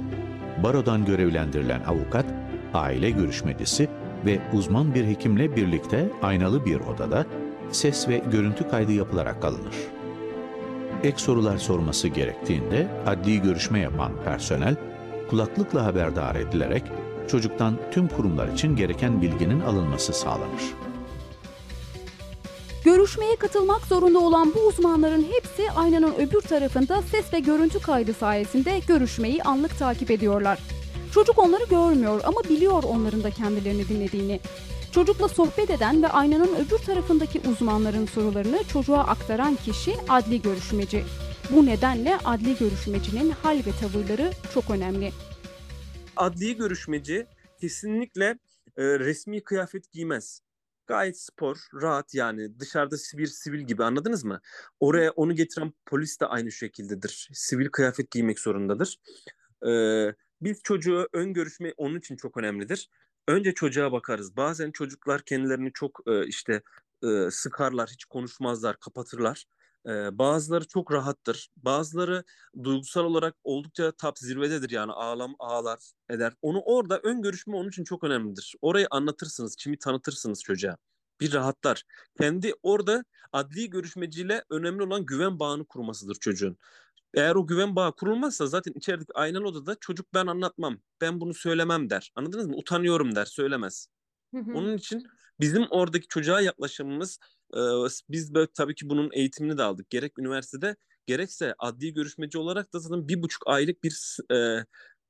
barodan 0.64 1.06
görevlendirilen 1.06 1.84
avukat, 1.84 2.26
aile 2.74 3.10
görüşmecisi 3.10 3.90
ve 4.26 4.40
uzman 4.54 4.96
bir 4.96 5.06
hekimle 5.06 5.56
birlikte 5.56 6.10
aynalı 6.22 6.66
bir 6.66 6.80
odada 6.80 7.26
ses 7.72 8.08
ve 8.08 8.22
görüntü 8.32 8.70
kaydı 8.70 8.92
yapılarak 8.92 9.46
alınır. 9.46 9.76
Ek 11.04 11.18
sorular 11.18 11.58
sorması 11.58 12.08
gerektiğinde 12.08 12.88
adli 13.06 13.42
görüşme 13.42 13.80
yapan 13.80 14.12
personel 14.26 14.76
kulaklıkla 15.30 15.86
haberdar 15.86 16.36
edilerek 16.36 16.84
çocuktan 17.28 17.78
tüm 17.92 18.08
kurumlar 18.08 18.48
için 18.48 18.76
gereken 18.76 19.22
bilginin 19.22 19.62
alınması 19.62 20.14
sağlanır. 20.14 20.64
Görüşmeye 22.86 23.36
katılmak 23.36 23.82
zorunda 23.82 24.20
olan 24.20 24.54
bu 24.56 24.60
uzmanların 24.60 25.26
hepsi 25.32 25.72
aynanın 25.72 26.14
öbür 26.14 26.42
tarafında 26.42 27.02
ses 27.02 27.34
ve 27.34 27.40
görüntü 27.40 27.80
kaydı 27.80 28.14
sayesinde 28.14 28.82
görüşmeyi 28.88 29.44
anlık 29.44 29.80
takip 29.80 30.12
ediyorlar. 30.12 30.60
Çocuk 31.18 31.40
onları 31.40 31.64
görmüyor 31.64 32.22
ama 32.24 32.44
biliyor 32.44 32.84
onların 32.84 33.24
da 33.24 33.32
kendilerini 33.32 33.88
dinlediğini. 33.88 34.40
Çocukla 34.92 35.28
sohbet 35.28 35.70
eden 35.70 36.04
ve 36.04 36.08
aynanın 36.08 36.56
öbür 36.56 36.78
tarafındaki 36.78 37.42
uzmanların 37.50 38.06
sorularını 38.06 38.64
çocuğa 38.64 39.00
aktaran 39.00 39.56
kişi 39.56 39.94
adli 40.10 40.42
görüşmeci. 40.42 41.04
Bu 41.52 41.66
nedenle 41.66 42.18
adli 42.26 42.58
görüşmecinin 42.58 43.30
hal 43.30 43.58
ve 43.58 43.72
tavırları 43.82 44.32
çok 44.54 44.70
önemli. 44.70 45.12
Adli 46.16 46.58
görüşmeci 46.58 47.28
kesinlikle 47.62 48.26
e, 48.78 48.84
resmi 49.00 49.44
kıyafet 49.44 49.92
giymez. 49.92 50.42
Gayet 50.88 51.20
spor, 51.20 51.58
rahat 51.82 52.14
yani 52.14 52.60
dışarıda 52.60 52.96
bir 53.14 53.28
sivil 53.28 53.62
gibi 53.62 53.84
anladınız 53.84 54.24
mı? 54.24 54.42
Oraya 54.80 55.12
onu 55.12 55.36
getiren 55.36 55.74
polis 55.86 56.20
de 56.20 56.26
aynı 56.26 56.52
şekildedir. 56.52 57.30
Sivil 57.34 57.70
kıyafet 57.70 58.12
giymek 58.12 58.40
zorundadır. 58.40 58.98
Ee, 59.68 60.14
biz 60.42 60.62
çocuğu 60.64 61.08
ön 61.14 61.34
görüşme 61.34 61.74
onun 61.78 62.00
için 62.00 62.16
çok 62.16 62.38
önemlidir. 62.38 62.90
Önce 63.28 63.54
çocuğa 63.54 63.92
bakarız. 63.92 64.38
Bazen 64.38 64.72
çocuklar 64.72 65.22
kendilerini 65.22 65.72
çok 65.74 66.00
e, 66.08 66.28
işte 66.28 66.62
e, 67.04 67.32
sıkarlar, 67.32 67.90
hiç 67.90 68.06
konuşmazlar, 68.06 68.80
kapatırlar. 68.80 69.46
E, 69.88 70.18
bazıları 70.18 70.68
çok 70.68 70.92
rahattır. 70.92 71.50
Bazıları 71.58 72.24
duygusal 72.64 73.04
olarak 73.04 73.36
oldukça 73.44 73.92
top 73.92 74.18
zirvededir 74.20 74.70
yani 74.70 74.92
ağlam 74.92 75.36
ağlar 75.40 75.80
eder. 76.10 76.34
Onu 76.42 76.62
orada 76.66 77.00
ön 77.04 77.22
görüşme 77.22 77.56
onun 77.56 77.70
için 77.70 77.84
çok 77.84 78.04
önemlidir. 78.04 78.56
Orayı 78.62 78.88
anlatırsınız, 78.92 79.56
kimi 79.56 79.78
tanıtırsınız 79.78 80.44
çocuğa. 80.44 80.78
Bir 81.22 81.34
rahatlar. 81.34 81.84
Kendi 82.18 82.54
orada 82.64 83.04
adli 83.32 83.70
görüşmeciyle 83.70 84.44
önemli 84.50 84.84
olan 84.84 85.06
güven 85.06 85.40
bağını 85.40 85.66
kurmasıdır 85.66 86.16
çocuğun. 86.16 86.58
Eğer 87.18 87.36
o 87.36 87.48
güven 87.48 87.76
bağı 87.76 87.96
kurulmazsa 87.96 88.48
zaten 88.48 88.74
içerideki 88.76 89.14
aynalı 89.14 89.48
odada 89.48 89.76
çocuk 89.80 90.14
ben 90.14 90.28
anlatmam, 90.28 90.80
ben 91.02 91.22
bunu 91.22 91.34
söylemem 91.34 91.90
der. 91.90 92.12
Anladınız 92.16 92.48
mı? 92.48 92.56
Utanıyorum 92.56 93.16
der, 93.16 93.26
söylemez. 93.26 93.88
Onun 94.56 94.78
için 94.78 95.04
bizim 95.40 95.68
oradaki 95.70 96.08
çocuğa 96.08 96.42
yaklaşımımız 96.42 97.20
e, 97.54 97.60
biz 98.10 98.34
böyle 98.34 98.48
tabii 98.54 98.76
ki 98.76 98.90
bunun 98.90 99.10
eğitimini 99.14 99.58
de 99.58 99.64
aldık. 99.64 99.90
Gerek 99.90 100.20
üniversitede 100.20 100.76
gerekse 101.06 101.56
adli 101.60 101.94
görüşmeci 101.94 102.38
olarak 102.38 102.74
da 102.74 102.80
zaten 102.80 103.08
bir 103.08 103.22
buçuk 103.22 103.48
aylık 103.48 103.84
bir 103.84 104.18
e, 104.32 104.66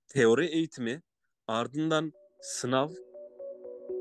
teori 0.08 0.46
eğitimi 0.46 1.02
ardından 1.48 2.14
sınav 2.42 2.92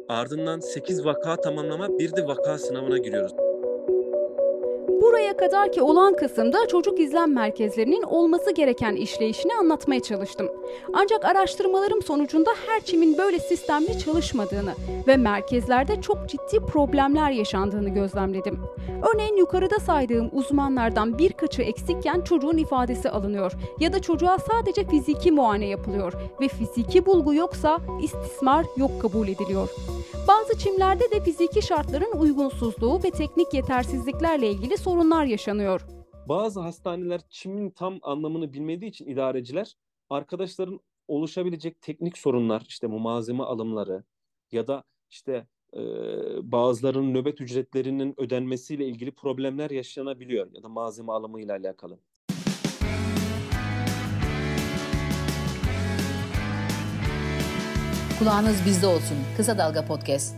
ardından 0.08 0.60
8 0.60 1.04
vaka 1.04 1.40
tamamlama 1.40 1.98
bir 1.98 2.16
de 2.16 2.26
vaka 2.26 2.58
sınavına 2.58 2.98
giriyoruz. 2.98 3.45
Kadar 5.38 5.72
ki 5.72 5.82
olan 5.82 6.16
kısımda 6.16 6.68
çocuk 6.68 7.00
izlem 7.00 7.34
merkezlerinin 7.34 8.02
olması 8.02 8.50
gereken 8.54 8.96
işleyişini 8.96 9.54
anlatmaya 9.54 10.00
çalıştım. 10.00 10.48
Ancak 10.92 11.24
araştırmalarım 11.24 12.02
sonucunda 12.02 12.50
her 12.66 12.80
çimin 12.80 13.18
böyle 13.18 13.38
sistemli 13.38 13.98
çalışmadığını 13.98 14.74
ve 15.06 15.16
merkezlerde 15.16 16.00
çok 16.00 16.28
ciddi 16.28 16.60
problemler 16.66 17.30
yaşandığını 17.30 17.88
gözlemledim. 17.88 18.60
Örneğin 19.12 19.36
yukarıda 19.36 19.78
saydığım 19.78 20.30
uzmanlardan 20.32 21.18
birkaçı 21.18 21.62
eksikken 21.62 22.20
çocuğun 22.20 22.56
ifadesi 22.56 23.10
alınıyor 23.10 23.52
ya 23.80 23.92
da 23.92 24.02
çocuğa 24.02 24.38
sadece 24.38 24.84
fiziki 24.84 25.32
muayene 25.32 25.66
yapılıyor 25.66 26.12
ve 26.40 26.48
fiziki 26.48 27.06
bulgu 27.06 27.34
yoksa 27.34 27.78
istismar 28.02 28.66
yok 28.76 29.02
kabul 29.02 29.28
ediliyor. 29.28 29.68
Bazı 30.28 30.58
çimlerde 30.58 31.10
de 31.10 31.20
fiziki 31.20 31.62
şartların 31.62 32.18
uygunsuzluğu 32.18 33.02
ve 33.04 33.10
teknik 33.10 33.54
yetersizliklerle 33.54 34.50
ilgili 34.50 34.78
sorunlar 34.78 35.24
yaşanıyor. 35.24 35.86
Bazı 36.28 36.60
hastaneler 36.60 37.20
çimin 37.30 37.70
tam 37.70 37.98
anlamını 38.02 38.52
bilmediği 38.52 38.86
için 38.86 39.06
idareciler 39.06 39.76
arkadaşların 40.10 40.80
oluşabilecek 41.08 41.80
teknik 41.80 42.18
sorunlar 42.18 42.64
işte 42.68 42.90
bu 42.90 42.98
malzeme 42.98 43.44
alımları 43.44 44.04
ya 44.52 44.66
da 44.66 44.84
işte 45.10 45.46
e, 45.74 45.80
bazılarının 46.52 47.14
nöbet 47.14 47.40
ücretlerinin 47.40 48.14
ödenmesiyle 48.20 48.86
ilgili 48.86 49.10
problemler 49.10 49.70
yaşanabiliyor 49.70 50.52
ya 50.52 50.62
da 50.62 50.68
malzeme 50.68 51.12
alımıyla 51.12 51.56
alakalı. 51.56 51.98
Kulağınız 58.18 58.62
bizde 58.66 58.86
olsun. 58.86 59.16
Kısa 59.36 59.58
Dalga 59.58 59.84
Podcast. 59.84 60.36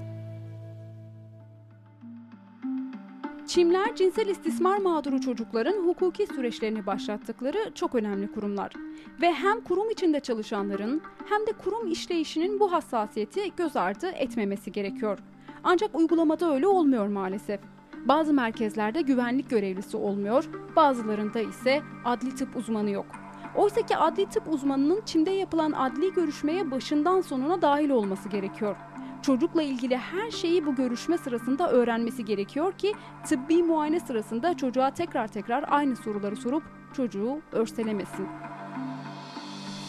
Çimler 3.46 3.96
cinsel 3.96 4.26
istismar 4.28 4.78
mağduru 4.78 5.20
çocukların 5.20 5.86
hukuki 5.86 6.26
süreçlerini 6.26 6.86
başlattıkları 6.86 7.72
çok 7.74 7.94
önemli 7.94 8.32
kurumlar. 8.32 8.72
Ve 9.20 9.32
hem 9.32 9.60
kurum 9.60 9.90
içinde 9.90 10.20
çalışanların 10.20 11.02
hem 11.28 11.46
de 11.46 11.52
kurum 11.52 11.92
işleyişinin 11.92 12.60
bu 12.60 12.72
hassasiyeti 12.72 13.52
göz 13.56 13.76
ardı 13.76 14.06
etmemesi 14.10 14.72
gerekiyor. 14.72 15.18
Ancak 15.64 15.94
uygulamada 15.94 16.54
öyle 16.54 16.66
olmuyor 16.66 17.06
maalesef. 17.06 17.60
Bazı 18.04 18.32
merkezlerde 18.32 19.02
güvenlik 19.02 19.50
görevlisi 19.50 19.96
olmuyor, 19.96 20.48
bazılarında 20.76 21.40
ise 21.40 21.82
adli 22.04 22.34
tıp 22.34 22.56
uzmanı 22.56 22.90
yok. 22.90 23.06
Oysa 23.54 23.82
ki 23.86 23.96
adli 23.96 24.26
tıp 24.26 24.42
uzmanının 24.48 25.02
çimde 25.06 25.30
yapılan 25.30 25.72
adli 25.72 26.12
görüşmeye 26.12 26.70
başından 26.70 27.20
sonuna 27.20 27.62
dahil 27.62 27.90
olması 27.90 28.28
gerekiyor. 28.28 28.76
Çocukla 29.22 29.62
ilgili 29.62 29.96
her 29.96 30.30
şeyi 30.30 30.66
bu 30.66 30.74
görüşme 30.74 31.18
sırasında 31.18 31.70
öğrenmesi 31.70 32.24
gerekiyor 32.24 32.72
ki 32.72 32.92
tıbbi 33.26 33.62
muayene 33.62 34.00
sırasında 34.00 34.56
çocuğa 34.56 34.90
tekrar 34.90 35.28
tekrar 35.28 35.64
aynı 35.68 35.96
soruları 35.96 36.36
sorup 36.36 36.62
çocuğu 36.92 37.40
örselemesin. 37.52 38.26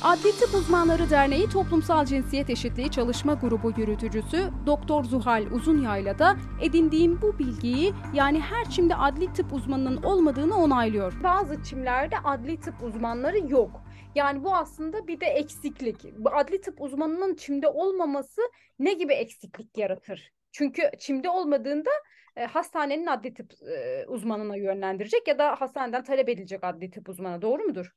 Adli 0.03 0.31
Tıp 0.31 0.55
Uzmanları 0.55 1.09
Derneği 1.09 1.49
Toplumsal 1.49 2.05
Cinsiyet 2.05 2.49
Eşitliği 2.49 2.91
Çalışma 2.91 3.33
Grubu 3.33 3.73
yürütücüsü 3.77 4.49
Doktor 4.65 5.03
Zuhal 5.03 5.45
Uzunyayla 5.51 6.19
da 6.19 6.35
edindiğim 6.61 7.21
bu 7.21 7.39
bilgiyi 7.39 7.93
yani 8.13 8.39
her 8.39 8.69
çimde 8.69 8.95
adli 8.95 9.33
tıp 9.33 9.53
uzmanının 9.53 10.03
olmadığını 10.03 10.57
onaylıyor. 10.57 11.13
Bazı 11.23 11.63
çimlerde 11.63 12.15
adli 12.23 12.59
tıp 12.59 12.83
uzmanları 12.83 13.39
yok. 13.51 13.83
Yani 14.15 14.43
bu 14.43 14.55
aslında 14.55 15.07
bir 15.07 15.19
de 15.19 15.25
eksiklik. 15.25 16.05
Adli 16.31 16.61
tıp 16.61 16.81
uzmanının 16.81 17.35
çimde 17.35 17.67
olmaması 17.67 18.41
ne 18.79 18.93
gibi 18.93 19.13
eksiklik 19.13 19.77
yaratır? 19.77 20.31
Çünkü 20.51 20.81
çimde 20.99 21.29
olmadığında 21.29 21.91
e, 22.35 22.45
hastanenin 22.45 23.05
adli 23.05 23.33
tıp 23.33 23.53
e, 23.77 24.05
uzmanına 24.07 24.55
yönlendirecek 24.55 25.27
ya 25.27 25.39
da 25.39 25.55
hastaneden 25.61 26.03
talep 26.03 26.29
edilecek 26.29 26.63
adli 26.63 26.91
tıp 26.91 27.09
uzmanı. 27.09 27.41
Doğru 27.41 27.63
mudur? 27.63 27.93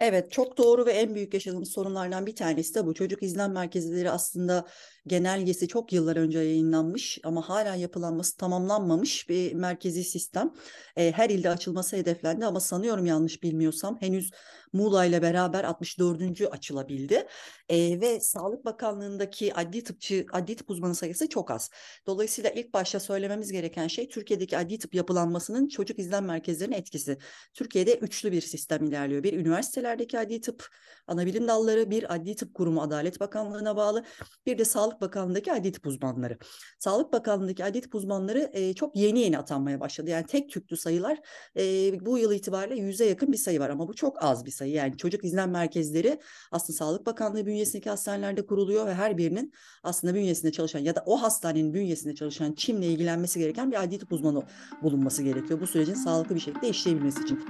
Evet 0.00 0.32
çok 0.32 0.58
doğru 0.58 0.86
ve 0.86 0.92
en 0.92 1.14
büyük 1.14 1.34
yaşadığımız 1.34 1.72
sorunlardan 1.72 2.26
bir 2.26 2.36
tanesi 2.36 2.74
de 2.74 2.86
bu. 2.86 2.94
Çocuk 2.94 3.22
izlem 3.22 3.52
merkezleri 3.52 4.10
aslında 4.10 4.66
genelgesi 5.06 5.68
çok 5.68 5.92
yıllar 5.92 6.16
önce 6.16 6.38
yayınlanmış 6.38 7.18
ama 7.24 7.48
hala 7.48 7.74
yapılanması 7.74 8.36
tamamlanmamış 8.36 9.28
bir 9.28 9.54
merkezi 9.54 10.04
sistem. 10.04 10.52
E, 10.96 11.12
her 11.12 11.30
ilde 11.30 11.50
açılması 11.50 11.96
hedeflendi 11.96 12.46
ama 12.46 12.60
sanıyorum 12.60 13.06
yanlış 13.06 13.42
bilmiyorsam 13.42 13.96
henüz 14.00 14.30
Muğla 14.74 15.04
ile 15.04 15.22
beraber 15.22 15.64
64. 15.64 16.22
açılabildi. 16.50 17.26
E, 17.68 18.00
ve 18.00 18.20
Sağlık 18.20 18.64
Bakanlığı'ndaki 18.64 19.54
adli 19.54 19.84
tıpçı, 19.84 20.26
adli 20.32 20.56
tıp 20.56 20.70
uzmanı 20.70 20.94
sayısı 20.94 21.28
çok 21.28 21.50
az. 21.50 21.70
Dolayısıyla 22.06 22.50
ilk 22.50 22.74
başta 22.74 23.00
söylememiz 23.00 23.52
gereken 23.52 23.86
şey 23.86 24.08
Türkiye'deki 24.08 24.58
adli 24.58 24.78
tıp 24.78 24.94
yapılanmasının 24.94 25.68
çocuk 25.68 25.98
izlem 25.98 26.24
merkezlerinin 26.24 26.76
etkisi. 26.76 27.18
Türkiye'de 27.54 27.94
üçlü 27.98 28.32
bir 28.32 28.40
sistem 28.40 28.84
ilerliyor. 28.84 29.22
Bir 29.22 29.32
üniversitelerdeki 29.32 30.18
adli 30.18 30.40
tıp 30.40 30.68
ana 31.06 31.26
bilim 31.26 31.48
dalları, 31.48 31.90
bir 31.90 32.14
adli 32.14 32.36
tıp 32.36 32.54
kurumu 32.54 32.82
Adalet 32.82 33.20
Bakanlığı'na 33.20 33.76
bağlı, 33.76 34.04
bir 34.46 34.58
de 34.58 34.64
Sağlık 34.64 35.00
Bakanlığı'ndaki 35.00 35.52
adli 35.52 35.72
tıp 35.72 35.86
uzmanları. 35.86 36.38
Sağlık 36.78 37.12
Bakanlığı'ndaki 37.12 37.64
adli 37.64 37.80
tıp 37.80 37.94
uzmanları 37.94 38.50
e, 38.52 38.74
çok 38.74 38.96
yeni 38.96 39.20
yeni 39.20 39.38
atanmaya 39.38 39.80
başladı. 39.80 40.10
Yani 40.10 40.26
tek 40.26 40.50
tüklü 40.50 40.76
sayılar 40.76 41.18
e, 41.56 41.62
bu 42.06 42.18
yıl 42.18 42.32
itibariyle 42.32 42.80
yüze 42.80 43.04
yakın 43.04 43.32
bir 43.32 43.36
sayı 43.36 43.60
var 43.60 43.70
ama 43.70 43.88
bu 43.88 43.94
çok 43.94 44.24
az 44.24 44.44
bir 44.44 44.50
sayı. 44.50 44.63
Yani 44.66 44.96
çocuk 44.96 45.24
izlem 45.24 45.50
merkezleri 45.50 46.20
aslında 46.50 46.76
Sağlık 46.76 47.06
Bakanlığı 47.06 47.46
bünyesindeki 47.46 47.90
hastanelerde 47.90 48.46
kuruluyor 48.46 48.86
ve 48.86 48.94
her 48.94 49.18
birinin 49.18 49.52
aslında 49.82 50.14
bünyesinde 50.14 50.52
çalışan 50.52 50.80
ya 50.80 50.94
da 50.94 51.02
o 51.06 51.22
hastanenin 51.22 51.74
bünyesinde 51.74 52.14
çalışan 52.14 52.52
çimle 52.52 52.86
ilgilenmesi 52.86 53.38
gereken 53.38 53.70
bir 53.70 53.82
adli 53.82 53.98
tıp 53.98 54.12
uzmanı 54.12 54.42
bulunması 54.82 55.22
gerekiyor. 55.22 55.60
Bu 55.60 55.66
sürecin 55.66 55.94
sağlıklı 55.94 56.34
bir 56.34 56.40
şekilde 56.40 56.68
işleyebilmesi 56.68 57.22
için. 57.22 57.44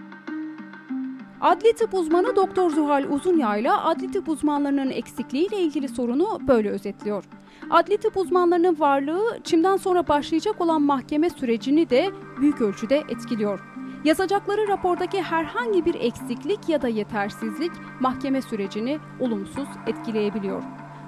Adli 1.40 1.73
tıp 1.73 1.94
uzmanı 1.94 2.37
Doktor 2.37 2.71
Zuhal 2.71 3.04
Uzunyayla 3.11 3.85
adli 3.85 4.11
tıp 4.11 4.28
uzmanlarının 4.28 4.90
eksikliğiyle 4.90 5.61
ilgili 5.61 5.88
sorunu 5.88 6.40
böyle 6.49 6.71
özetliyor. 6.71 7.25
Adli 7.71 7.97
tıp 7.97 8.16
uzmanlarının 8.16 8.80
varlığı 8.80 9.38
çimden 9.44 9.76
sonra 9.76 10.09
başlayacak 10.09 10.61
olan 10.61 10.83
mahkeme 10.83 11.30
sürecini 11.30 11.90
de 11.90 12.11
büyük 12.40 12.61
ölçüde 12.61 13.02
etkiliyor. 13.09 13.61
Yazacakları 14.04 14.68
rapordaki 14.68 15.23
herhangi 15.23 15.84
bir 15.84 15.94
eksiklik 15.94 16.68
ya 16.68 16.82
da 16.82 16.88
yetersizlik 16.88 17.73
mahkeme 18.00 18.42
sürecini 18.42 18.99
olumsuz 19.20 19.68
etkileyebiliyor. 19.87 20.62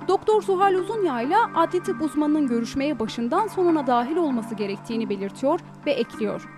Doktor 0.08 0.42
Zuhal 0.42 0.74
Uzunyayla 0.74 1.50
adli 1.54 1.82
tıp 1.82 2.02
uzmanının 2.02 2.46
görüşmeye 2.46 2.98
başından 2.98 3.48
sonuna 3.48 3.86
dahil 3.86 4.16
olması 4.16 4.54
gerektiğini 4.54 5.08
belirtiyor 5.08 5.60
ve 5.86 5.92
ekliyor. 5.92 6.48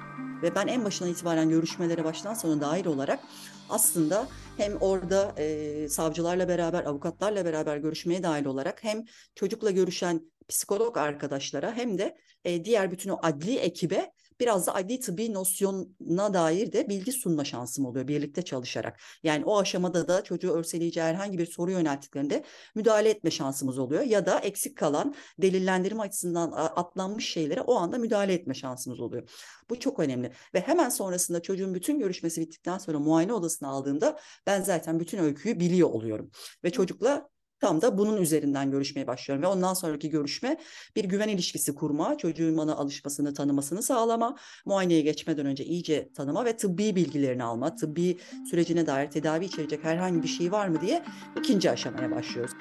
Ve 0.43 0.55
ben 0.55 0.67
en 0.67 0.85
başından 0.85 1.13
itibaren 1.13 1.49
görüşmelere 1.49 2.05
baştan 2.05 2.35
sona 2.35 2.61
dahil 2.61 2.87
olarak 2.87 3.21
aslında 3.69 4.29
hem 4.57 4.77
orada 4.81 5.33
e, 5.37 5.89
savcılarla 5.89 6.49
beraber, 6.49 6.85
avukatlarla 6.85 7.45
beraber 7.45 7.77
görüşmeye 7.77 8.23
dahil 8.23 8.45
olarak 8.45 8.85
hem 8.85 9.05
çocukla 9.35 9.71
görüşen 9.71 10.21
psikolog 10.49 10.97
arkadaşlara 10.97 11.73
hem 11.73 11.99
de 11.99 12.17
e, 12.45 12.65
diğer 12.65 12.91
bütün 12.91 13.11
o 13.11 13.19
adli 13.23 13.57
ekibe 13.57 14.13
biraz 14.41 14.67
da 14.67 14.75
adli 14.75 15.01
tıbbi 15.01 15.35
nosyona 15.35 16.35
dair 16.35 16.73
de 16.73 16.89
bilgi 16.89 17.13
sunma 17.13 17.45
şansım 17.45 17.87
oluyor 17.87 18.09
birlikte 18.09 18.43
çalışarak. 18.43 19.01
Yani 19.23 19.45
o 19.45 19.59
aşamada 19.59 20.09
da 20.09 20.25
çocuğu 20.25 20.53
örseleyeceği 20.53 21.07
herhangi 21.07 21.39
bir 21.39 21.47
soru 21.47 21.71
yönelttiklerinde 21.71 22.45
müdahale 22.75 23.11
etme 23.11 23.31
şansımız 23.31 23.79
oluyor. 23.79 24.03
Ya 24.03 24.27
da 24.27 24.39
eksik 24.39 24.79
kalan 24.79 25.15
delillendirme 25.39 26.03
açısından 26.03 26.53
atlanmış 26.53 27.29
şeylere 27.29 27.61
o 27.61 27.75
anda 27.75 27.99
müdahale 27.99 28.33
etme 28.33 28.55
şansımız 28.55 29.01
oluyor. 29.01 29.31
Bu 29.71 29.81
çok 29.81 29.99
önemli. 29.99 30.33
Ve 30.55 30.61
hemen 30.61 30.89
sonrasında 30.89 31.43
çocuğun 31.43 31.75
bütün 31.75 31.99
görüşmesi 31.99 32.41
bittikten 32.41 32.79
sonra 32.79 32.99
muayene 32.99 33.33
odasına 33.33 33.69
aldığımda 33.69 34.19
ben 34.47 34.63
zaten 34.63 35.01
bütün 35.01 35.19
öyküyü 35.19 35.61
biliyor 35.61 35.91
oluyorum. 35.91 36.31
Ve 36.65 36.71
çocukla 36.71 37.29
Tam 37.61 37.83
da 37.83 37.99
bunun 37.99 38.17
üzerinden 38.17 38.71
görüşmeye 38.71 39.07
başlıyorum 39.07 39.43
ve 39.43 39.47
ondan 39.47 39.75
sonraki 39.75 40.11
görüşme 40.11 40.57
bir 40.97 41.05
güven 41.05 41.29
ilişkisi 41.29 41.75
kurma, 41.75 42.19
çocuğun 42.19 42.57
bana 42.57 42.77
alışmasını, 42.77 43.35
tanımasını 43.35 43.83
sağlama, 43.83 44.37
muayeneye 44.67 45.01
geçmeden 45.01 45.47
önce 45.47 45.65
iyice 45.65 46.13
tanıma 46.13 46.45
ve 46.45 46.57
tıbbi 46.57 46.97
bilgilerini 46.97 47.45
alma, 47.45 47.75
tıbbi 47.75 48.19
sürecine 48.51 48.87
dair 48.87 49.11
tedavi 49.11 49.45
içerecek 49.45 49.85
herhangi 49.85 50.23
bir 50.23 50.29
şey 50.29 50.53
var 50.53 50.69
mı 50.69 50.81
diye 50.81 51.03
ikinci 51.39 51.71
aşamaya 51.71 52.11
başlıyoruz. 52.11 52.53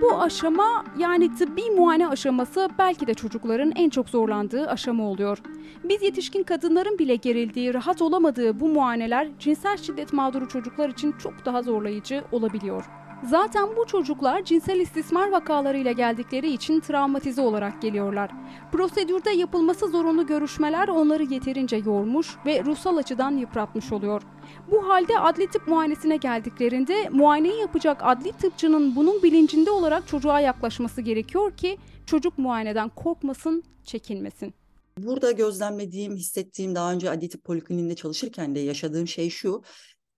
Bu 0.00 0.20
aşama 0.20 0.84
yani 0.98 1.34
tıbbi 1.34 1.70
muayene 1.70 2.08
aşaması 2.08 2.68
belki 2.78 3.06
de 3.06 3.14
çocukların 3.14 3.72
en 3.76 3.90
çok 3.90 4.08
zorlandığı 4.08 4.66
aşama 4.66 5.04
oluyor. 5.04 5.38
Biz 5.84 6.02
yetişkin 6.02 6.42
kadınların 6.42 6.98
bile 6.98 7.16
gerildiği, 7.16 7.74
rahat 7.74 8.02
olamadığı 8.02 8.60
bu 8.60 8.68
muayeneler 8.68 9.28
cinsel 9.38 9.76
şiddet 9.76 10.12
mağduru 10.12 10.48
çocuklar 10.48 10.88
için 10.88 11.12
çok 11.12 11.44
daha 11.44 11.62
zorlayıcı 11.62 12.24
olabiliyor. 12.32 12.99
Zaten 13.28 13.76
bu 13.76 13.86
çocuklar 13.86 14.44
cinsel 14.44 14.80
istismar 14.80 15.30
vakalarıyla 15.30 15.92
geldikleri 15.92 16.52
için 16.52 16.80
travmatize 16.80 17.40
olarak 17.40 17.82
geliyorlar. 17.82 18.30
Prosedürde 18.72 19.30
yapılması 19.30 19.88
zorunlu 19.88 20.26
görüşmeler 20.26 20.88
onları 20.88 21.22
yeterince 21.22 21.76
yormuş 21.76 22.36
ve 22.46 22.64
ruhsal 22.64 22.96
açıdan 22.96 23.36
yıpratmış 23.36 23.92
oluyor. 23.92 24.22
Bu 24.70 24.88
halde 24.88 25.18
adli 25.18 25.46
tıp 25.50 25.68
muayenesine 25.68 26.16
geldiklerinde 26.16 27.08
muayeneyi 27.08 27.60
yapacak 27.60 28.00
adli 28.02 28.32
tıpçının 28.32 28.96
bunun 28.96 29.22
bilincinde 29.22 29.70
olarak 29.70 30.08
çocuğa 30.08 30.40
yaklaşması 30.40 31.00
gerekiyor 31.00 31.56
ki 31.56 31.78
çocuk 32.06 32.38
muayeneden 32.38 32.88
korkmasın, 32.88 33.62
çekinmesin. 33.84 34.54
Burada 34.98 35.32
gözlemlediğim, 35.32 36.16
hissettiğim 36.16 36.74
daha 36.74 36.92
önce 36.92 37.10
adli 37.10 37.28
tıp 37.28 37.44
polikliniğinde 37.44 37.94
çalışırken 37.94 38.54
de 38.54 38.60
yaşadığım 38.60 39.08
şey 39.08 39.30
şu 39.30 39.62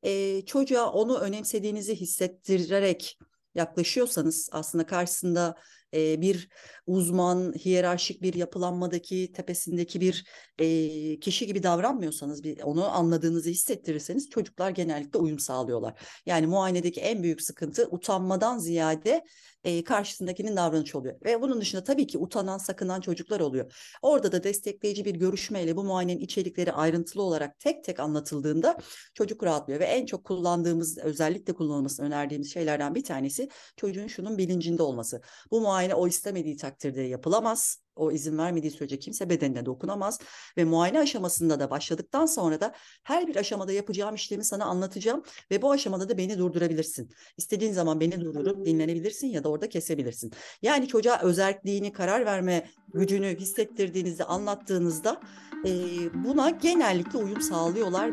e, 0.03 0.45
çocuğa 0.45 0.93
onu 0.93 1.19
önemsediğinizi 1.19 1.97
hissettirerek 1.97 3.19
yaklaşıyorsanız 3.55 4.49
aslında 4.53 4.87
karşısında 4.87 5.55
e, 5.95 6.21
bir 6.21 6.49
uzman, 6.87 7.53
hiyerarşik 7.53 8.23
bir 8.23 8.35
yapılanmadaki 8.35 9.33
tepesindeki 9.33 10.01
bir 10.01 10.25
e, 10.59 10.67
kişi 11.21 11.47
gibi 11.47 11.63
davranmıyorsanız, 11.63 12.45
bir, 12.45 12.61
onu 12.61 12.89
anladığınızı 12.89 13.51
hissettirirseniz 13.51 14.31
çocuklar 14.31 14.71
genellikle 14.71 15.19
uyum 15.19 15.39
sağlıyorlar. 15.39 16.01
Yani 16.27 16.47
muayenedeki 16.47 17.01
en 17.01 17.23
büyük 17.23 17.43
sıkıntı 17.43 17.89
utanmadan 17.91 18.59
ziyade 18.59 19.25
e, 19.65 19.85
karşısındakinin 19.85 20.57
davranışı 20.57 20.99
oluyor. 20.99 21.15
Ve 21.25 21.43
bunun 21.43 21.61
dışında 21.61 21.85
tabii 21.85 22.07
ki 22.07 22.19
utanan, 22.19 22.59
sakınan 22.59 23.01
çocuklar 23.01 23.41
oluyor. 23.41 23.95
Orada 24.03 24.33
da 24.33 24.45
destekleyici 24.45 25.05
bir 25.05 25.15
görüşmeyle 25.15 25.77
bu 25.77 25.85
muayenenin 25.85 26.21
içerikleri 26.21 26.73
ayrıntılı 26.73 27.23
olarak 27.23 27.59
tek 27.59 27.85
tek 27.85 28.01
anlatıldığında 28.01 28.79
çocuk 29.15 29.45
rahatlıyor. 29.45 29.81
Ve 29.81 29.85
en 29.85 30.07
çok 30.07 30.25
kullandığımız, 30.25 30.99
özellikle 30.99 31.53
kullanılmasını 31.53 32.07
önerdiğimiz 32.07 32.53
şeylerden 32.53 32.95
bir 32.95 33.05
tanesi 33.05 33.49
çocuğun 33.77 34.07
şunun 34.07 34.39
bilincinde 34.39 34.83
olması. 34.83 35.23
Bu 35.51 35.61
muayene 35.61 35.95
o 35.95 36.09
istemediği 36.09 36.57
takdirde 36.57 37.03
yapılamaz 37.03 37.82
o 37.97 38.13
izin 38.13 38.39
vermediği 38.39 38.71
sürece 38.71 38.99
kimse 38.99 39.31
bedenine 39.31 39.67
dokunamaz 39.67 40.21
ve 40.57 40.65
muayene 40.65 41.01
aşamasında 41.01 41.61
da 41.61 41.71
başladıktan 41.71 42.27
sonra 42.27 42.61
da 42.61 42.75
her 43.03 43.27
bir 43.27 43.37
aşamada 43.37 43.73
yapacağım 43.73 44.15
işlemi 44.15 44.45
sana 44.45 44.65
anlatacağım 44.65 45.23
ve 45.51 45.63
bu 45.63 45.71
aşamada 45.71 46.09
da 46.09 46.19
beni 46.19 46.39
durdurabilirsin. 46.39 47.11
İstediğin 47.37 47.73
zaman 47.73 48.01
beni 48.01 48.21
durdurup 48.21 48.67
dinlenebilirsin 48.67 49.27
ya 49.27 49.45
da 49.45 49.49
orada 49.49 49.69
kesebilirsin. 49.69 50.33
Yani 50.63 50.89
çocuğa 50.89 51.21
özelliğini, 51.23 51.93
karar 51.93 52.27
verme 52.27 52.67
gücünü 52.95 53.37
hissettirdiğinizde, 53.39 54.25
anlattığınızda 54.25 55.21
e, 55.67 55.71
buna 56.25 56.51
genellikle 56.51 57.19
uyum 57.19 57.41
sağlıyorlar. 57.41 58.11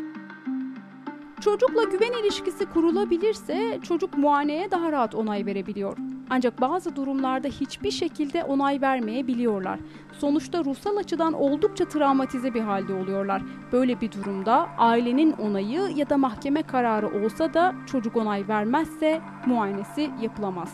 Çocukla 1.42 1.84
güven 1.84 2.24
ilişkisi 2.24 2.65
kurulabilirse 2.65 3.80
çocuk 3.88 4.18
muayeneye 4.18 4.72
daha 4.72 4.92
rahat 4.92 5.15
onay 5.15 5.46
verebiliyor. 5.46 5.98
Ancak 6.30 6.62
bazı 6.62 6.96
durumlarda 6.96 7.48
hiçbir 7.48 7.92
şekilde 7.92 8.44
onay 8.44 8.82
vermeyebiliyorlar. 8.82 9.80
Sonuçta 10.20 10.63
ruhsal 10.63 10.98
açıdan 10.98 11.34
oldukça 11.34 11.88
travmatize 11.88 12.54
bir 12.54 12.62
halde 12.62 12.94
oluyorlar. 12.94 13.42
Böyle 13.72 14.02
bir 14.02 14.12
durumda 14.12 14.70
ailenin 14.78 15.32
onayı 15.32 15.82
ya 15.96 16.10
da 16.10 16.18
mahkeme 16.18 16.63
kararı 16.63 17.26
olsa 17.26 17.54
da 17.54 17.76
çocuk 17.86 18.15
onay 18.15 18.48
vermezse 18.48 19.22
muayenesi 19.46 20.10
yapılamaz. 20.22 20.70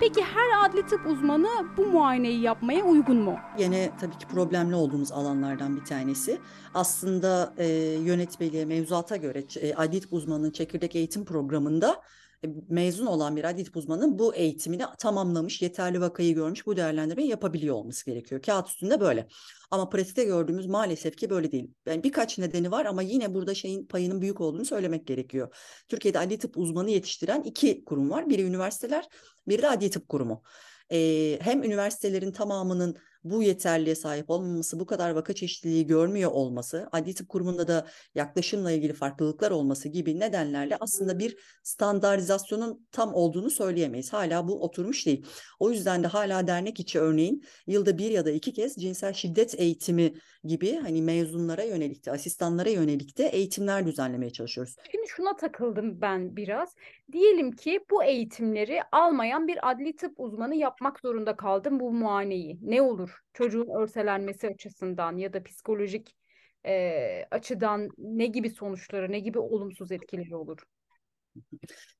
Peki 0.00 0.22
her 0.22 0.68
adli 0.68 0.86
tıp 0.86 1.06
uzmanı 1.06 1.48
bu 1.76 1.86
muayeneyi 1.86 2.40
yapmaya 2.40 2.84
uygun 2.84 3.16
mu? 3.16 3.36
Yine 3.58 3.90
tabii 4.00 4.18
ki 4.18 4.26
problemli 4.26 4.74
olduğumuz 4.74 5.12
alanlardan 5.12 5.76
bir 5.76 5.84
tanesi. 5.84 6.38
Aslında 6.74 7.54
e, 7.56 7.66
yönetmeliğe, 8.04 8.64
mevzuata 8.64 9.16
göre 9.16 9.44
e, 9.60 9.74
adli 9.74 10.00
tıp 10.00 10.12
uzmanının 10.12 10.50
çekirdek 10.50 10.96
eğitim 10.96 11.24
programında 11.24 11.96
mezun 12.68 13.06
olan 13.06 13.36
bir 13.36 13.44
adli 13.44 13.64
tıp 13.64 13.76
uzmanının 13.76 14.18
bu 14.18 14.34
eğitimini 14.34 14.82
tamamlamış, 14.98 15.62
yeterli 15.62 16.00
vakayı 16.00 16.34
görmüş, 16.34 16.66
bu 16.66 16.76
değerlendirmeyi 16.76 17.28
yapabiliyor 17.28 17.74
olması 17.74 18.06
gerekiyor. 18.06 18.42
Kağıt 18.42 18.68
üstünde 18.68 19.00
böyle. 19.00 19.26
Ama 19.70 19.88
pratikte 19.88 20.24
gördüğümüz 20.24 20.66
maalesef 20.66 21.16
ki 21.16 21.30
böyle 21.30 21.52
değil. 21.52 21.70
Yani 21.86 22.04
birkaç 22.04 22.38
nedeni 22.38 22.70
var 22.70 22.86
ama 22.86 23.02
yine 23.02 23.34
burada 23.34 23.54
şeyin 23.54 23.86
payının 23.86 24.20
büyük 24.20 24.40
olduğunu 24.40 24.64
söylemek 24.64 25.06
gerekiyor. 25.06 25.56
Türkiye'de 25.88 26.18
adli 26.18 26.38
tıp 26.38 26.58
uzmanı 26.58 26.90
yetiştiren 26.90 27.42
iki 27.42 27.84
kurum 27.84 28.10
var. 28.10 28.28
Biri 28.28 28.42
üniversiteler, 28.42 29.08
biri 29.48 29.62
de 29.62 29.68
adli 29.68 29.90
tıp 29.90 30.08
kurumu. 30.08 30.42
Ee, 30.92 31.38
hem 31.40 31.62
üniversitelerin 31.62 32.32
tamamının 32.32 32.96
bu 33.24 33.42
yeterliğe 33.42 33.94
sahip 33.94 34.30
olmaması, 34.30 34.80
bu 34.80 34.86
kadar 34.86 35.10
vaka 35.10 35.32
çeşitliliği 35.32 35.86
görmüyor 35.86 36.30
olması, 36.30 36.88
adli 36.92 37.14
tıp 37.14 37.28
kurumunda 37.28 37.68
da 37.68 37.86
yaklaşımla 38.14 38.72
ilgili 38.72 38.92
farklılıklar 38.92 39.50
olması 39.50 39.88
gibi 39.88 40.20
nedenlerle 40.20 40.76
aslında 40.80 41.18
bir 41.18 41.36
standartizasyonun 41.62 42.86
tam 42.92 43.14
olduğunu 43.14 43.50
söyleyemeyiz. 43.50 44.12
Hala 44.12 44.48
bu 44.48 44.62
oturmuş 44.62 45.06
değil. 45.06 45.26
O 45.58 45.70
yüzden 45.70 46.02
de 46.02 46.06
hala 46.06 46.46
dernek 46.46 46.80
içi 46.80 47.00
örneğin 47.00 47.44
yılda 47.66 47.98
bir 47.98 48.10
ya 48.10 48.24
da 48.24 48.30
iki 48.30 48.52
kez 48.52 48.74
cinsel 48.74 49.12
şiddet 49.12 49.60
eğitimi 49.60 50.14
gibi 50.44 50.76
hani 50.76 51.02
mezunlara 51.02 51.62
yönelik 51.62 52.06
de, 52.06 52.10
asistanlara 52.10 52.68
yönelik 52.68 53.18
de 53.18 53.26
eğitimler 53.26 53.86
düzenlemeye 53.86 54.32
çalışıyoruz. 54.32 54.76
Şimdi 54.90 55.08
şuna 55.08 55.36
takıldım 55.36 56.00
ben 56.00 56.36
biraz. 56.36 56.74
Diyelim 57.12 57.52
ki 57.52 57.80
bu 57.90 58.04
eğitimleri 58.04 58.80
almayan 58.92 59.48
bir 59.48 59.70
adli 59.70 59.96
tıp 59.96 60.12
uzmanı 60.16 60.54
yapmak 60.54 61.00
zorunda 61.00 61.36
kaldım 61.36 61.80
bu 61.80 61.92
muayeneyi. 61.92 62.58
Ne 62.62 62.82
olur? 62.82 63.11
Çocuğun 63.32 63.80
örselenmesi 63.82 64.48
açısından 64.48 65.16
ya 65.16 65.32
da 65.32 65.42
psikolojik 65.42 66.16
e, 66.66 67.24
açıdan 67.30 67.88
ne 67.98 68.26
gibi 68.26 68.50
sonuçları, 68.50 69.12
ne 69.12 69.20
gibi 69.20 69.38
olumsuz 69.38 69.92
etkileri 69.92 70.36
olur? 70.36 70.58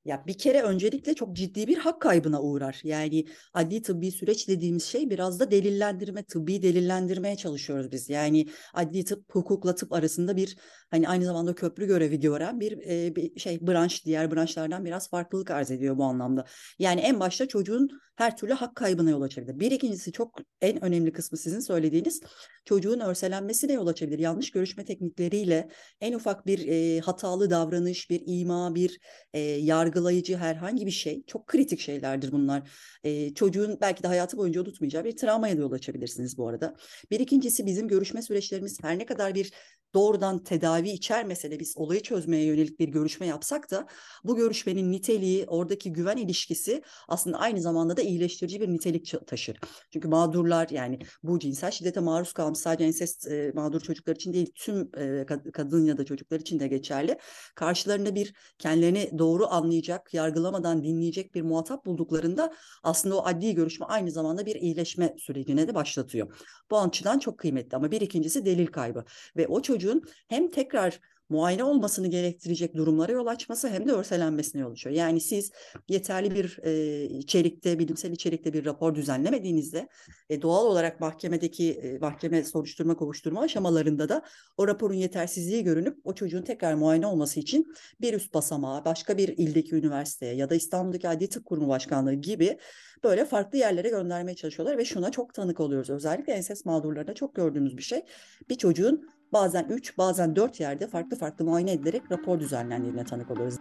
Ya 0.05 0.25
bir 0.27 0.39
kere 0.39 0.63
öncelikle 0.63 1.15
çok 1.15 1.37
ciddi 1.37 1.67
bir 1.67 1.77
hak 1.77 2.01
kaybına 2.01 2.43
uğrar. 2.43 2.81
Yani 2.85 3.25
adli 3.55 3.83
tıbbi 3.83 4.11
süreç 4.13 4.49
dediğimiz 4.49 4.85
şey 4.85 5.11
biraz 5.11 5.41
da 5.41 5.51
delillendirme, 5.51 6.23
tıbbi 6.25 6.63
delillendirmeye 6.63 7.37
çalışıyoruz 7.37 7.93
biz. 7.93 8.09
Yani 8.11 8.47
adli 8.75 9.05
tıp 9.05 9.35
hukukla 9.35 9.75
tıp 9.75 9.93
arasında 9.93 10.37
bir 10.37 10.57
hani 10.91 11.09
aynı 11.09 11.25
zamanda 11.25 11.55
köprü 11.55 11.87
görevi 11.87 12.21
gören 12.21 12.61
bir, 12.61 12.79
e, 12.87 13.17
bir 13.17 13.41
şey 13.41 13.67
branş 13.67 14.05
diğer 14.07 14.31
branşlardan 14.35 14.85
biraz 14.85 15.11
farklılık 15.11 15.51
arz 15.51 15.71
ediyor 15.71 15.99
bu 15.99 16.05
anlamda. 16.05 16.45
Yani 16.79 17.01
en 17.01 17.21
başta 17.21 17.49
çocuğun 17.49 17.89
her 18.17 18.37
türlü 18.37 18.53
hak 18.53 18.77
kaybına 18.77 19.11
yol 19.11 19.23
açabilir. 19.23 19.61
Bir 19.61 19.71
ikincisi 19.71 20.13
çok 20.13 20.39
en 20.61 20.85
önemli 20.85 21.13
kısmı 21.13 21.39
sizin 21.39 21.61
söylediğiniz 21.61 22.21
çocuğun 22.65 23.01
örselenmesine 23.01 23.73
yol 23.73 23.87
açabilir. 23.87 24.19
Yanlış 24.19 24.51
görüşme 24.51 24.85
teknikleriyle 24.85 25.69
en 26.01 26.13
ufak 26.13 26.47
bir 26.47 26.69
e, 26.69 27.01
hatalı 27.01 27.51
davranış, 27.51 28.11
bir 28.11 28.23
ima, 28.27 28.75
bir 28.75 29.01
e, 29.33 29.41
yargılayıcı 29.41 30.37
herhangi 30.37 30.87
bir 30.87 30.91
şey 30.91 31.25
çok 31.27 31.47
kritik 31.47 31.81
şeylerdir 31.81 32.33
bunlar. 32.33 32.71
E, 33.05 33.35
çocuğun 33.35 33.79
belki 33.81 34.03
de 34.03 34.07
hayatı 34.09 34.37
boyunca 34.37 34.61
unutmayacağı 34.61 35.05
bir 35.05 35.17
travmaya 35.17 35.57
da 35.57 35.61
yol 35.61 35.73
açabilirsiniz 35.73 36.39
bu 36.39 36.49
arada. 36.49 36.77
Bir 37.11 37.21
ikincisi 37.21 37.67
bizim 37.67 37.89
görüşme 37.89 38.23
süreçlerimiz 38.23 38.83
her 38.83 38.99
ne 38.99 39.07
kadar 39.07 39.35
bir 39.35 39.53
doğrudan 39.95 40.45
tedavi 40.45 40.91
içermese 40.91 41.51
de 41.51 41.61
biz 41.61 41.77
olayı 41.77 42.03
çözmeye 42.03 42.45
yönelik 42.45 42.81
bir 42.81 42.89
görüşme 42.89 43.27
yapsak 43.27 43.71
da 43.71 43.87
bu 44.25 44.37
görüşmenin 44.37 44.93
niteliği, 44.93 45.47
oradaki 45.47 45.93
güven 45.93 46.17
ilişkisi 46.17 46.83
aslında 47.09 47.39
aynı 47.39 47.61
zamanda 47.61 47.97
da 47.97 48.03
iyileştirici 48.03 48.61
bir 48.61 48.69
nitelik 48.69 49.15
taşır. 49.27 49.59
Çünkü 49.91 50.09
mağdurlar 50.09 50.69
yani 50.69 50.99
bu 51.23 51.39
cinsel 51.39 51.71
şiddete 51.71 52.01
maruz 52.01 52.33
kalmış 52.33 52.59
sadece 52.59 52.85
ensest 52.85 53.27
e, 53.27 53.53
mağdur 53.55 53.81
çocuklar 53.81 54.17
için 54.17 54.33
değil 54.33 54.53
tüm 54.55 54.91
e, 54.97 55.27
kadın 55.53 55.85
ya 55.85 55.99
da 55.99 56.05
çocuklar 56.05 56.41
için 56.41 56.61
de 56.61 56.69
geçerli. 56.69 57.19
Karşılarında 57.55 58.15
bir 58.15 58.35
kendilerini 58.59 59.19
doğru 59.19 59.47
anlayacak, 59.47 60.15
yargılamadan 60.15 60.85
dinleyecek 60.85 61.35
bir 61.35 61.43
muhatap 61.43 61.87
bulduklarında 61.87 62.53
aslında 62.83 63.17
o 63.17 63.27
adli 63.27 63.55
görüşme 63.55 63.87
aynı 63.87 64.11
zamanda 64.11 64.47
bir 64.47 64.55
iyileşme 64.55 65.15
sürecine 65.19 65.69
de 65.69 65.75
başlatıyor. 65.75 66.37
Bu 66.71 66.81
açıdan 66.81 67.19
çok 67.19 67.39
kıymetli 67.39 67.77
ama 67.77 67.91
bir 67.91 68.01
ikincisi 68.01 68.45
delil 68.45 68.67
kaybı 68.67 69.05
ve 69.37 69.47
o 69.47 69.63
çocuğun 69.83 70.03
hem 70.29 70.51
tekrar 70.51 71.01
muayene 71.29 71.65
olmasını 71.65 72.07
gerektirecek 72.07 72.77
durumlara 72.77 73.13
yol 73.13 73.27
açması 73.27 73.69
hem 73.69 73.89
de 73.89 73.93
örselenmesine 73.93 74.63
yol 74.63 74.73
açıyor. 74.73 74.95
Yani 74.95 75.21
siz 75.21 75.53
yeterli 75.89 76.35
bir 76.35 76.59
e, 76.63 77.05
içerikte, 77.05 77.79
bilimsel 77.79 78.13
içerikte 78.13 78.53
bir 78.53 78.65
rapor 78.65 78.95
düzenlemediğinizde 78.95 79.89
e, 80.31 80.43
doğal 80.43 80.67
olarak 80.67 81.01
mahkemedeki 81.01 81.73
e, 81.73 81.99
mahkeme 81.99 82.45
soruşturma 82.45 82.97
kovuşturma 82.97 83.41
aşamalarında 83.41 84.09
da 84.09 84.23
o 84.57 84.69
raporun 84.69 84.95
yetersizliği 84.95 85.65
görünüp 85.65 85.99
o 86.05 86.15
çocuğun 86.15 86.43
tekrar 86.43 86.75
muayene 86.75 87.07
olması 87.07 87.41
için 87.41 87.75
bir 88.01 88.15
üst 88.15 88.35
basamağa, 88.35 88.85
başka 88.85 89.19
bir 89.19 89.29
ildeki 89.29 89.75
üniversiteye 89.77 90.35
ya 90.35 90.51
da 90.51 90.55
İstanbul'daki 90.55 91.09
Adli 91.09 91.29
Tıp 91.29 91.45
Kurumu 91.45 91.69
Başkanlığı 91.69 92.15
gibi 92.15 92.59
böyle 93.05 93.25
farklı 93.25 93.59
yerlere 93.59 93.89
göndermeye 93.89 94.35
çalışıyorlar 94.35 94.79
ve 94.79 94.85
şuna 94.85 95.11
çok 95.11 95.35
tanık 95.35 95.61
oluyoruz. 95.61 95.91
Özellikle 95.91 96.33
enses 96.33 96.65
mağdurlarında 96.65 97.15
çok 97.15 97.35
gördüğümüz 97.35 97.77
bir 97.77 97.83
şey. 97.83 98.03
Bir 98.51 98.55
çocuğun 98.55 99.09
bazen 99.33 99.67
3 99.71 99.99
bazen 99.99 100.37
4 100.37 100.61
yerde 100.61 100.87
farklı 100.87 101.17
farklı 101.17 101.45
muayene 101.45 101.73
edilerek 101.73 102.03
rapor 102.13 102.41
düzenlendiğine 102.41 103.05
tanık 103.05 103.31
oluyoruz. 103.31 103.59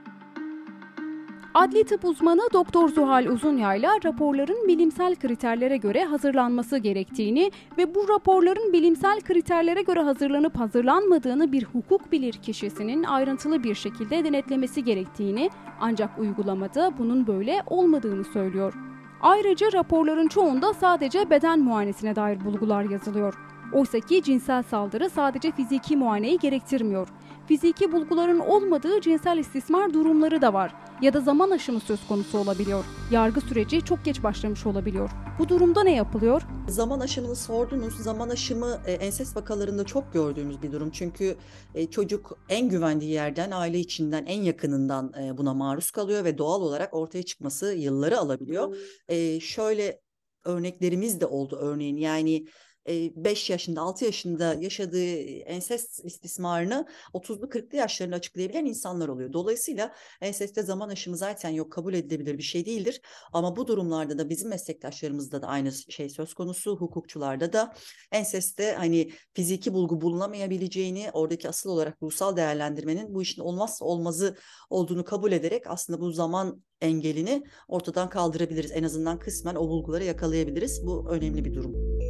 Adli 1.54 1.84
tıp 1.84 2.06
uzmanı 2.06 2.42
Doktor 2.54 2.90
Zuhal 2.90 3.26
Uzunyayla 3.26 3.92
raporların 4.06 4.68
bilimsel 4.68 5.16
kriterlere 5.16 5.78
göre 5.78 6.06
hazırlanması 6.06 6.78
gerektiğini 6.78 7.52
ve 7.78 7.96
bu 7.96 8.10
raporların 8.10 8.74
bilimsel 8.74 9.22
kriterlere 9.22 9.82
göre 9.82 10.02
hazırlanıp 10.02 10.60
hazırlanmadığını 10.60 11.52
bir 11.52 11.64
hukuk 11.64 12.12
bilir 12.12 12.34
kişisinin 12.34 13.04
ayrıntılı 13.04 13.64
bir 13.64 13.76
şekilde 13.76 14.24
denetlemesi 14.24 14.84
gerektiğini 14.84 15.50
ancak 15.80 16.20
uygulamada 16.20 16.92
bunun 16.98 17.28
böyle 17.28 17.64
olmadığını 17.66 18.24
söylüyor. 18.24 18.74
Ayrıca 19.22 19.72
raporların 19.74 20.28
çoğunda 20.28 20.74
sadece 20.74 21.30
beden 21.30 21.60
muayenesine 21.60 22.16
dair 22.16 22.46
bulgular 22.46 22.84
yazılıyor. 22.84 23.51
Oysa 23.74 24.00
ki 24.00 24.24
cinsel 24.24 24.64
saldırı 24.64 25.10
sadece 25.10 25.52
fiziki 25.52 25.98
muayeneyi 25.98 26.40
gerektirmiyor. 26.40 27.08
Fiziki 27.48 27.92
bulguların 27.92 28.40
olmadığı 28.40 29.02
cinsel 29.02 29.38
istismar 29.38 29.94
durumları 29.94 30.42
da 30.42 30.54
var 30.54 30.74
ya 31.02 31.14
da 31.14 31.22
zaman 31.22 31.52
aşımı 31.52 31.80
söz 31.80 32.08
konusu 32.08 32.38
olabiliyor. 32.38 32.86
Yargı 33.12 33.42
süreci 33.42 33.82
çok 33.82 34.06
geç 34.06 34.24
başlamış 34.24 34.66
olabiliyor. 34.66 35.10
Bu 35.40 35.50
durumda 35.50 35.84
ne 35.84 35.96
yapılıyor? 35.96 36.42
Zaman 36.70 37.00
aşımını 37.00 37.36
sordunuz. 37.36 37.98
Zaman 37.98 38.30
aşımı 38.30 38.82
e, 38.86 38.92
enses 38.92 39.36
vakalarında 39.36 39.84
çok 39.84 40.14
gördüğümüz 40.14 40.62
bir 40.62 40.72
durum. 40.72 40.92
Çünkü 40.92 41.36
e, 41.76 41.90
çocuk 41.90 42.40
en 42.50 42.70
güvendiği 42.70 43.12
yerden, 43.12 43.52
aile 43.52 43.80
içinden, 43.80 44.26
en 44.26 44.42
yakınından 44.42 45.14
e, 45.24 45.38
buna 45.38 45.54
maruz 45.54 45.92
kalıyor 45.92 46.24
ve 46.24 46.38
doğal 46.38 46.62
olarak 46.62 46.94
ortaya 46.94 47.24
çıkması 47.24 47.74
yılları 47.74 48.18
alabiliyor. 48.18 48.78
E, 49.08 49.40
şöyle 49.40 50.02
örneklerimiz 50.46 51.22
de 51.22 51.26
oldu 51.26 51.58
örneğin 51.62 51.98
yani 51.98 52.46
5 52.88 53.50
yaşında 53.50 53.82
6 53.82 54.06
yaşında 54.06 54.54
yaşadığı 54.54 55.16
ensest 55.40 56.06
istismarını 56.06 56.88
30'lu 57.14 57.50
40'lı 57.50 57.78
yaşlarında 57.78 58.16
açıklayabilen 58.16 58.66
insanlar 58.66 59.08
oluyor. 59.08 59.34
Dolayısıyla 59.34 59.96
enseste 60.22 60.64
zaman 60.64 60.90
aşımı 60.90 61.18
zaten 61.18 61.50
yok 61.50 61.72
kabul 61.72 61.94
edilebilir 61.94 62.38
bir 62.38 62.44
şey 62.44 62.66
değildir. 62.66 63.02
Ama 63.34 63.56
bu 63.56 63.68
durumlarda 63.68 64.18
da 64.18 64.30
bizim 64.30 64.50
meslektaşlarımızda 64.50 65.42
da 65.42 65.48
aynı 65.48 65.72
şey 65.72 66.10
söz 66.10 66.34
konusu. 66.34 66.78
Hukukçularda 66.78 67.54
da 67.54 67.74
enseste 68.12 68.74
hani 68.74 69.12
fiziki 69.34 69.74
bulgu 69.74 70.02
bulunamayabileceğini 70.02 71.10
oradaki 71.14 71.50
asıl 71.50 71.70
olarak 71.70 71.98
ruhsal 72.04 72.38
değerlendirmenin 72.38 73.14
bu 73.14 73.22
işin 73.22 73.42
olmazsa 73.42 73.86
olmazı 73.86 74.38
olduğunu 74.70 75.06
kabul 75.06 75.32
ederek 75.32 75.64
aslında 75.68 76.02
bu 76.02 76.12
zaman 76.12 76.64
engelini 76.82 77.44
ortadan 77.68 78.10
kaldırabiliriz. 78.10 78.72
En 78.72 78.84
azından 78.84 79.20
kısmen 79.20 79.56
o 79.56 79.68
bulguları 79.68 80.04
yakalayabiliriz. 80.04 80.86
Bu 80.86 81.10
önemli 81.10 81.46
bir 81.46 81.54
durum. 81.54 82.01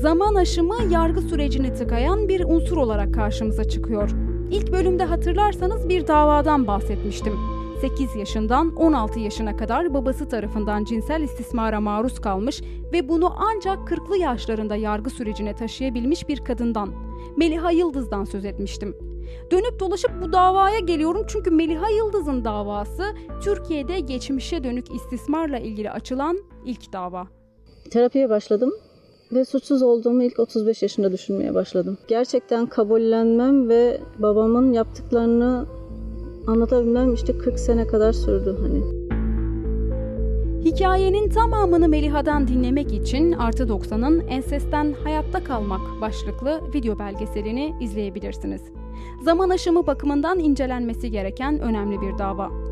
Zaman 0.00 0.34
aşımı 0.34 0.76
yargı 0.90 1.20
sürecini 1.20 1.74
tıkayan 1.74 2.28
bir 2.28 2.44
unsur 2.44 2.76
olarak 2.76 3.14
karşımıza 3.14 3.64
çıkıyor. 3.64 4.10
İlk 4.50 4.72
bölümde 4.72 5.04
hatırlarsanız 5.04 5.88
bir 5.88 6.06
davadan 6.06 6.66
bahsetmiştim. 6.66 7.32
8 7.80 8.16
yaşından 8.16 8.76
16 8.76 9.20
yaşına 9.20 9.56
kadar 9.56 9.94
babası 9.94 10.28
tarafından 10.28 10.84
cinsel 10.84 11.22
istismara 11.22 11.80
maruz 11.80 12.20
kalmış 12.20 12.62
ve 12.92 13.08
bunu 13.08 13.34
ancak 13.38 13.88
40'lı 13.88 14.16
yaşlarında 14.16 14.76
yargı 14.76 15.10
sürecine 15.10 15.56
taşıyabilmiş 15.56 16.28
bir 16.28 16.44
kadından, 16.44 16.90
Meliha 17.36 17.70
Yıldız'dan 17.70 18.24
söz 18.24 18.44
etmiştim. 18.44 18.96
Dönüp 19.50 19.80
dolaşıp 19.80 20.10
bu 20.22 20.32
davaya 20.32 20.78
geliyorum 20.78 21.24
çünkü 21.28 21.50
Meliha 21.50 21.90
Yıldız'ın 21.90 22.44
davası 22.44 23.04
Türkiye'de 23.42 24.00
geçmişe 24.00 24.64
dönük 24.64 24.94
istismarla 24.94 25.58
ilgili 25.58 25.90
açılan 25.90 26.38
ilk 26.64 26.92
dava. 26.92 27.26
Terapiye 27.90 28.30
başladım 28.30 28.72
ve 29.32 29.44
suçsuz 29.44 29.82
olduğumu 29.82 30.22
ilk 30.22 30.38
35 30.38 30.82
yaşında 30.82 31.12
düşünmeye 31.12 31.54
başladım. 31.54 31.98
Gerçekten 32.08 32.66
kabullenmem 32.66 33.68
ve 33.68 34.00
babamın 34.18 34.72
yaptıklarını 34.72 35.66
anlatabilmem 36.46 37.14
işte 37.14 37.38
40 37.38 37.58
sene 37.58 37.86
kadar 37.86 38.12
sürdü 38.12 38.56
hani. 38.60 39.08
Hikayenin 40.64 41.28
tamamını 41.28 41.88
Meliha'dan 41.88 42.48
dinlemek 42.48 42.92
için 42.92 43.32
Artı 43.32 43.62
90'ın 43.64 44.20
Ensesten 44.20 44.94
Hayatta 45.04 45.44
Kalmak 45.44 45.80
başlıklı 46.00 46.60
video 46.74 46.98
belgeselini 46.98 47.74
izleyebilirsiniz. 47.80 48.62
Zaman 49.24 49.50
aşımı 49.50 49.86
bakımından 49.86 50.38
incelenmesi 50.38 51.10
gereken 51.10 51.60
önemli 51.60 52.00
bir 52.00 52.18
dava. 52.18 52.67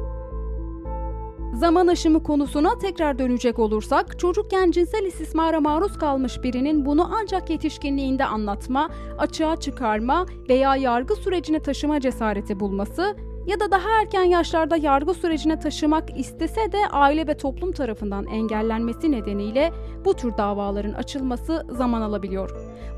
Zaman 1.56 1.86
aşımı 1.86 2.22
konusuna 2.22 2.78
tekrar 2.78 3.18
dönecek 3.18 3.58
olursak, 3.58 4.18
çocukken 4.18 4.70
cinsel 4.70 5.04
istismara 5.04 5.60
maruz 5.60 5.98
kalmış 5.98 6.42
birinin 6.42 6.86
bunu 6.86 7.10
ancak 7.20 7.50
yetişkinliğinde 7.50 8.24
anlatma, 8.24 8.90
açığa 9.18 9.56
çıkarma 9.56 10.26
veya 10.48 10.76
yargı 10.76 11.14
sürecine 11.14 11.60
taşıma 11.60 12.00
cesareti 12.00 12.60
bulması 12.60 13.16
ya 13.46 13.60
da 13.60 13.70
daha 13.70 14.00
erken 14.00 14.24
yaşlarda 14.24 14.76
yargı 14.76 15.14
sürecine 15.14 15.58
taşımak 15.58 16.18
istese 16.18 16.72
de 16.72 16.88
aile 16.92 17.26
ve 17.26 17.36
toplum 17.36 17.72
tarafından 17.72 18.26
engellenmesi 18.26 19.12
nedeniyle 19.12 19.72
bu 20.04 20.14
tür 20.14 20.36
davaların 20.36 20.92
açılması 20.92 21.66
zaman 21.70 22.02
alabiliyor. 22.02 22.50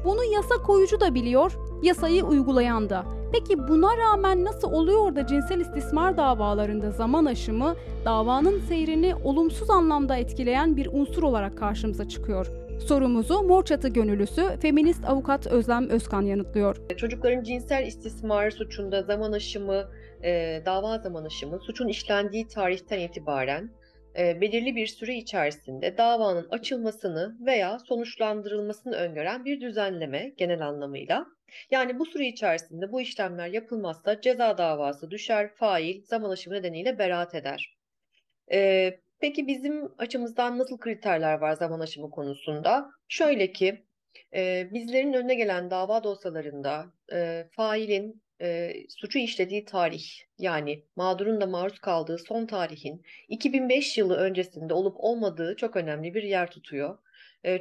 Bunu 0.05 0.25
yasa 0.25 0.55
koyucu 0.67 1.01
da 1.01 1.15
biliyor, 1.15 1.59
yasayı 1.83 2.25
uygulayan 2.25 2.91
da. 2.91 3.18
Peki 3.33 3.69
buna 3.69 3.97
rağmen 3.97 4.45
nasıl 4.45 4.73
oluyor 4.73 5.17
da 5.17 5.27
cinsel 5.27 5.61
istismar 5.61 6.17
davalarında 6.17 6.91
zaman 6.91 7.25
aşımı 7.25 7.77
davanın 8.05 8.61
seyrini 8.61 9.15
olumsuz 9.25 9.71
anlamda 9.71 10.17
etkileyen 10.17 10.77
bir 10.77 10.89
unsur 10.93 11.23
olarak 11.23 11.59
karşımıza 11.59 12.09
çıkıyor? 12.09 12.47
Sorumuzu 12.81 13.43
Mor 13.43 13.65
Çatı 13.65 13.89
gönüllüsü 13.89 14.43
feminist 14.61 15.05
avukat 15.05 15.47
Özlem 15.47 15.89
Özkan 15.89 16.23
yanıtlıyor. 16.23 16.77
Çocukların 16.97 17.43
cinsel 17.43 17.87
istismar 17.87 18.51
suçunda 18.51 19.03
zaman 19.03 19.33
aşımı, 19.33 19.85
e, 20.25 20.63
dava 20.67 20.99
zaman 20.99 21.25
aşımı 21.25 21.59
suçun 21.59 21.89
işlendiği 21.89 22.49
tarihten 22.49 22.99
itibaren 22.99 23.71
e, 24.19 24.41
belirli 24.41 24.77
bir 24.77 24.87
süre 24.87 25.15
içerisinde 25.15 25.99
davanın 25.99 26.47
açılmasını 26.51 27.37
veya 27.47 27.79
sonuçlandırılmasını 27.79 28.95
öngören 28.95 29.45
bir 29.45 29.61
düzenleme 29.61 30.33
genel 30.37 30.67
anlamıyla. 30.67 31.38
Yani 31.71 31.99
bu 31.99 32.07
süre 32.07 32.27
içerisinde 32.27 32.93
bu 32.93 33.01
işlemler 33.01 33.49
yapılmazsa 33.49 34.21
ceza 34.21 34.59
davası 34.59 35.11
düşer, 35.11 35.55
fail 35.55 36.05
zaman 36.05 36.31
aşımı 36.31 36.55
nedeniyle 36.57 36.99
beraat 36.99 37.35
eder. 37.35 37.77
E, 38.53 38.91
peki 39.21 39.47
bizim 39.47 39.93
açımızdan 39.99 40.59
nasıl 40.59 40.79
kriterler 40.79 41.39
var 41.39 41.53
zaman 41.53 41.81
aşımı 41.81 42.11
konusunda? 42.11 42.91
Şöyle 43.09 43.53
ki 43.53 43.85
e, 44.35 44.69
bizlerin 44.73 45.13
önüne 45.13 45.35
gelen 45.35 45.71
dava 45.71 46.05
dosyalarında 46.05 46.87
e, 47.13 47.49
failin 47.51 48.23
e, 48.41 48.73
suçu 48.89 49.19
işlediği 49.19 49.65
tarih 49.65 50.05
yani 50.39 50.85
mağdurun 50.97 51.41
da 51.41 51.47
maruz 51.47 51.79
kaldığı 51.79 52.19
son 52.19 52.47
tarihin 52.47 53.03
2005 53.29 53.99
yılı 53.99 54.17
öncesinde 54.17 54.75
olup 54.75 54.97
olmadığı 54.99 55.57
çok 55.57 55.77
önemli 55.77 56.15
bir 56.15 56.23
yer 56.23 56.51
tutuyor. 56.51 56.99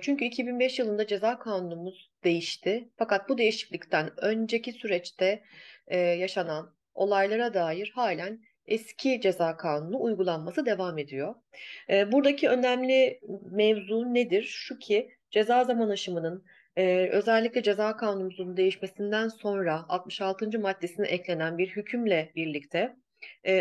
Çünkü 0.01 0.25
2005 0.25 0.79
yılında 0.79 1.07
ceza 1.07 1.39
kanunumuz 1.39 2.11
değişti. 2.23 2.89
Fakat 2.97 3.29
bu 3.29 3.37
değişiklikten 3.37 4.09
önceki 4.17 4.71
süreçte 4.71 5.43
yaşanan 5.91 6.75
olaylara 6.93 7.53
dair 7.53 7.91
halen 7.95 8.39
eski 8.65 9.21
ceza 9.21 9.57
kanunu 9.57 10.01
uygulanması 10.01 10.65
devam 10.65 10.97
ediyor. 10.97 11.35
Buradaki 11.89 12.49
önemli 12.49 13.19
mevzu 13.51 14.13
nedir? 14.13 14.43
Şu 14.43 14.79
ki 14.79 15.09
ceza 15.31 15.63
zaman 15.63 15.89
aşımının 15.89 16.45
özellikle 17.11 17.63
ceza 17.63 17.97
kanunumuzun 17.97 18.57
değişmesinden 18.57 19.27
sonra 19.27 19.85
66. 19.89 20.59
maddesine 20.59 21.07
eklenen 21.07 21.57
bir 21.57 21.67
hükümle 21.67 22.31
birlikte 22.35 22.95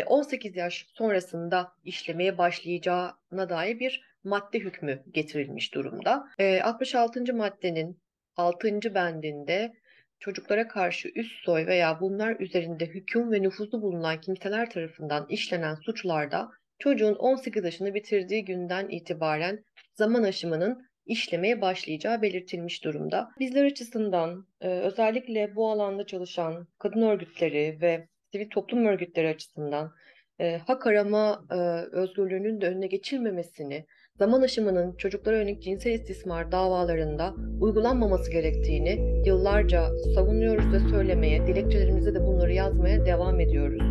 18 0.05 0.55
yaş 0.55 0.87
sonrasında 0.93 1.71
işlemeye 1.83 2.37
başlayacağına 2.37 3.49
dair 3.49 3.79
bir 3.79 4.06
madde 4.27 4.59
hükmü 4.59 5.03
getirilmiş 5.11 5.73
durumda. 5.73 6.27
66. 6.63 7.33
maddenin 7.33 7.99
6. 8.35 8.95
bendinde 8.95 9.73
çocuklara 10.19 10.67
karşı 10.67 11.11
üst 11.15 11.43
soy 11.43 11.67
veya 11.67 11.99
bunlar 12.01 12.39
üzerinde 12.39 12.85
hüküm 12.85 13.31
ve 13.31 13.41
nüfuzu 13.41 13.81
bulunan 13.81 14.21
kimseler 14.21 14.69
tarafından 14.69 15.25
işlenen 15.29 15.75
suçlarda 15.75 16.49
çocuğun 16.79 17.13
18 17.13 17.63
yaşını 17.63 17.93
bitirdiği 17.93 18.45
günden 18.45 18.87
itibaren 18.89 19.63
zaman 19.93 20.23
aşımının 20.23 20.87
işlemeye 21.05 21.61
başlayacağı 21.61 22.21
belirtilmiş 22.21 22.83
durumda. 22.83 23.29
Bizler 23.39 23.65
açısından 23.65 24.47
e, 24.61 24.67
özellikle 24.67 25.55
bu 25.55 25.71
alanda 25.71 26.05
çalışan 26.05 26.67
kadın 26.79 27.01
örgütleri 27.01 27.77
ve 27.81 28.07
sivil 28.31 28.49
toplum 28.49 28.85
örgütleri 28.85 29.27
açısından 29.29 29.93
e, 30.39 30.57
hak 30.57 30.87
arama 30.87 31.45
e, 31.51 31.55
özgürlüğünün 31.95 32.61
de 32.61 32.67
önüne 32.67 32.87
geçilmemesini, 32.87 33.85
zaman 34.19 34.41
aşımının 34.41 34.93
çocuklara 34.97 35.37
yönelik 35.37 35.61
cinsel 35.61 35.91
istismar 35.91 36.51
davalarında 36.51 37.33
uygulanmaması 37.61 38.31
gerektiğini 38.31 39.21
yıllarca 39.25 39.89
savunuyoruz 40.15 40.73
ve 40.73 40.79
söylemeye, 40.79 41.47
dilekçelerimizde 41.47 42.13
de 42.15 42.27
bunları 42.27 42.53
yazmaya 42.53 43.05
devam 43.05 43.39
ediyoruz. 43.39 43.81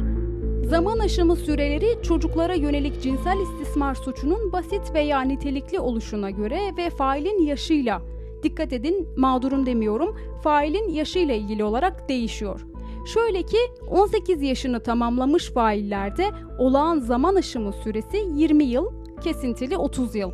Zaman 0.68 0.98
aşımı 0.98 1.36
süreleri 1.36 2.02
çocuklara 2.02 2.54
yönelik 2.54 3.02
cinsel 3.02 3.38
istismar 3.40 3.94
suçunun 3.94 4.52
basit 4.52 4.94
veya 4.94 5.20
nitelikli 5.20 5.80
oluşuna 5.80 6.30
göre 6.30 6.60
ve 6.78 6.90
failin 6.90 7.46
yaşıyla, 7.46 8.02
dikkat 8.42 8.72
edin 8.72 9.08
mağdurun 9.16 9.66
demiyorum, 9.66 10.16
failin 10.42 10.88
yaşıyla 10.88 11.34
ilgili 11.34 11.64
olarak 11.64 12.08
değişiyor. 12.08 12.66
Şöyle 13.14 13.42
ki 13.42 13.58
18 13.90 14.42
yaşını 14.42 14.80
tamamlamış 14.80 15.50
faillerde 15.50 16.24
olağan 16.58 16.98
zaman 16.98 17.34
aşımı 17.34 17.72
süresi 17.72 18.16
20 18.34 18.64
yıl, 18.64 19.05
kesintili 19.20 19.76
30 19.76 20.14
yıl. 20.14 20.32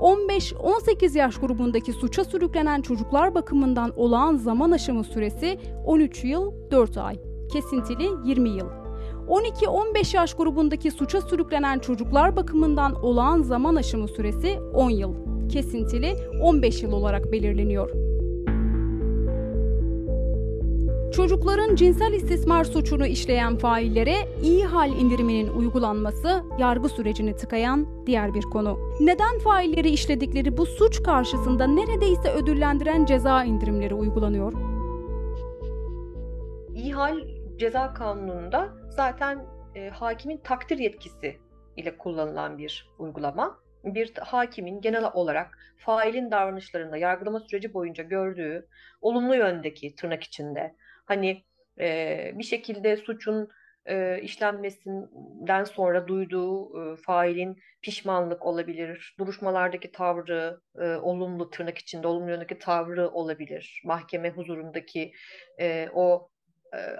15-18 0.00 1.18
yaş 1.18 1.36
grubundaki 1.38 1.92
suça 1.92 2.24
sürüklenen 2.24 2.80
çocuklar 2.82 3.34
bakımından 3.34 3.92
olağan 3.96 4.36
zaman 4.36 4.70
aşımı 4.70 5.04
süresi 5.04 5.58
13 5.86 6.24
yıl 6.24 6.52
4 6.70 6.98
ay, 6.98 7.16
kesintili 7.52 8.08
20 8.24 8.48
yıl. 8.48 8.66
12-15 9.28 10.16
yaş 10.16 10.34
grubundaki 10.34 10.90
suça 10.90 11.20
sürüklenen 11.20 11.78
çocuklar 11.78 12.36
bakımından 12.36 13.04
olağan 13.04 13.42
zaman 13.42 13.74
aşımı 13.76 14.08
süresi 14.08 14.58
10 14.74 14.90
yıl, 14.90 15.14
kesintili 15.48 16.14
15 16.42 16.82
yıl 16.82 16.92
olarak 16.92 17.32
belirleniyor. 17.32 18.11
Çocukların 21.16 21.74
cinsel 21.74 22.12
istismar 22.12 22.64
suçunu 22.64 23.06
işleyen 23.06 23.58
faillere 23.58 24.14
iyi 24.42 24.64
hal 24.64 24.90
indiriminin 24.90 25.48
uygulanması 25.48 26.42
yargı 26.58 26.88
sürecini 26.88 27.36
tıkayan 27.36 28.06
diğer 28.06 28.34
bir 28.34 28.42
konu. 28.42 28.78
Neden 29.00 29.38
failleri 29.38 29.90
işledikleri 29.90 30.56
bu 30.56 30.66
suç 30.66 31.02
karşısında 31.02 31.66
neredeyse 31.66 32.32
ödüllendiren 32.32 33.04
ceza 33.04 33.44
indirimleri 33.44 33.94
uygulanıyor? 33.94 34.52
İyi 36.74 36.92
hal 36.94 37.18
ceza 37.56 37.94
kanununda 37.94 38.68
zaten 38.90 39.46
e, 39.74 39.88
hakimin 39.88 40.38
takdir 40.38 40.78
yetkisi 40.78 41.38
ile 41.76 41.98
kullanılan 41.98 42.58
bir 42.58 42.90
uygulama. 42.98 43.58
Bir 43.84 44.12
hakimin 44.20 44.80
genel 44.80 45.04
olarak 45.14 45.58
failin 45.76 46.30
davranışlarında 46.30 46.96
yargılama 46.96 47.40
süreci 47.40 47.74
boyunca 47.74 48.04
gördüğü 48.04 48.66
olumlu 49.00 49.34
yöndeki 49.34 49.94
tırnak 49.94 50.22
içinde 50.22 50.74
hani 51.04 51.44
e, 51.80 52.32
bir 52.34 52.44
şekilde 52.44 52.96
suçun 52.96 53.48
e, 53.86 54.20
işlenmesinden 54.22 55.64
sonra 55.64 56.08
duyduğu 56.08 56.92
e, 56.92 56.96
failin 56.96 57.58
pişmanlık 57.82 58.46
olabilir, 58.46 59.14
duruşmalardaki 59.18 59.92
tavrı 59.92 60.60
e, 60.78 60.84
olumlu 60.96 61.50
tırnak 61.50 61.78
içinde 61.78 62.06
olumlu 62.06 62.30
yöndeki 62.30 62.58
tavrı 62.58 63.08
olabilir, 63.10 63.82
mahkeme 63.84 64.30
huzurundaki 64.30 65.12
e, 65.60 65.88
o 65.94 66.31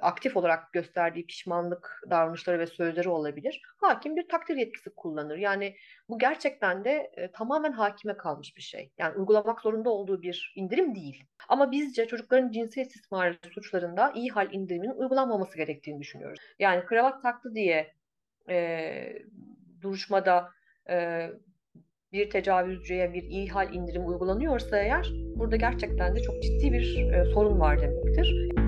aktif 0.01 0.37
olarak 0.37 0.73
gösterdiği 0.73 1.27
pişmanlık 1.27 2.03
davranışları 2.11 2.59
ve 2.59 2.67
sözleri 2.67 3.09
olabilir. 3.09 3.63
Hakim 3.77 4.17
bir 4.17 4.29
takdir 4.29 4.57
yetkisi 4.57 4.91
kullanır. 4.97 5.37
Yani 5.37 5.77
bu 6.09 6.19
gerçekten 6.19 6.85
de 6.85 7.13
tamamen 7.33 7.73
hakime 7.73 8.17
kalmış 8.17 8.57
bir 8.57 8.63
şey. 8.63 8.93
Yani 8.99 9.17
uygulamak 9.17 9.61
zorunda 9.61 9.91
olduğu 9.91 10.23
bir 10.23 10.53
indirim 10.57 10.95
değil. 10.95 11.25
Ama 11.49 11.71
bizce 11.71 12.07
çocukların 12.07 12.51
cinsel 12.51 12.83
istismar 12.83 13.39
suçlarında 13.55 14.13
iyi 14.15 14.31
hal 14.31 14.53
indiriminin 14.53 14.95
uygulanmaması 14.95 15.57
gerektiğini 15.57 16.01
düşünüyoruz. 16.01 16.41
Yani 16.59 16.85
kravat 16.85 17.23
taktı 17.23 17.55
diye 17.55 17.95
e, 18.49 19.13
duruşmada 19.81 20.49
e, 20.91 21.29
bir 22.13 22.31
tecavüzcüye 22.31 23.13
bir 23.13 23.23
iyi 23.23 23.49
hal 23.49 23.75
indirim 23.75 24.09
uygulanıyorsa 24.09 24.79
eğer 24.79 25.09
burada 25.37 25.57
gerçekten 25.57 26.17
de 26.17 26.23
çok 26.23 26.43
ciddi 26.43 26.73
bir 26.73 27.13
e, 27.13 27.25
sorun 27.25 27.61
var 27.61 27.81
demektir 27.81 28.62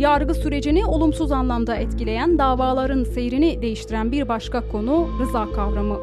yargı 0.00 0.34
sürecini 0.34 0.86
olumsuz 0.86 1.32
anlamda 1.32 1.76
etkileyen 1.76 2.38
davaların 2.38 3.04
seyrini 3.04 3.62
değiştiren 3.62 4.12
bir 4.12 4.28
başka 4.28 4.68
konu 4.68 5.08
rıza 5.20 5.52
kavramı. 5.52 5.96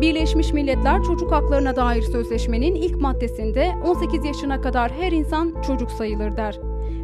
Birleşmiş 0.00 0.52
Milletler 0.52 1.02
Çocuk 1.02 1.32
Haklarına 1.32 1.76
dair 1.76 2.02
sözleşmenin 2.02 2.74
ilk 2.74 3.00
maddesinde 3.00 3.72
18 3.84 4.24
yaşına 4.24 4.60
kadar 4.60 4.92
her 4.92 5.12
insan 5.12 5.54
çocuk 5.66 5.90
sayılır 5.90 6.36
der. 6.36 6.58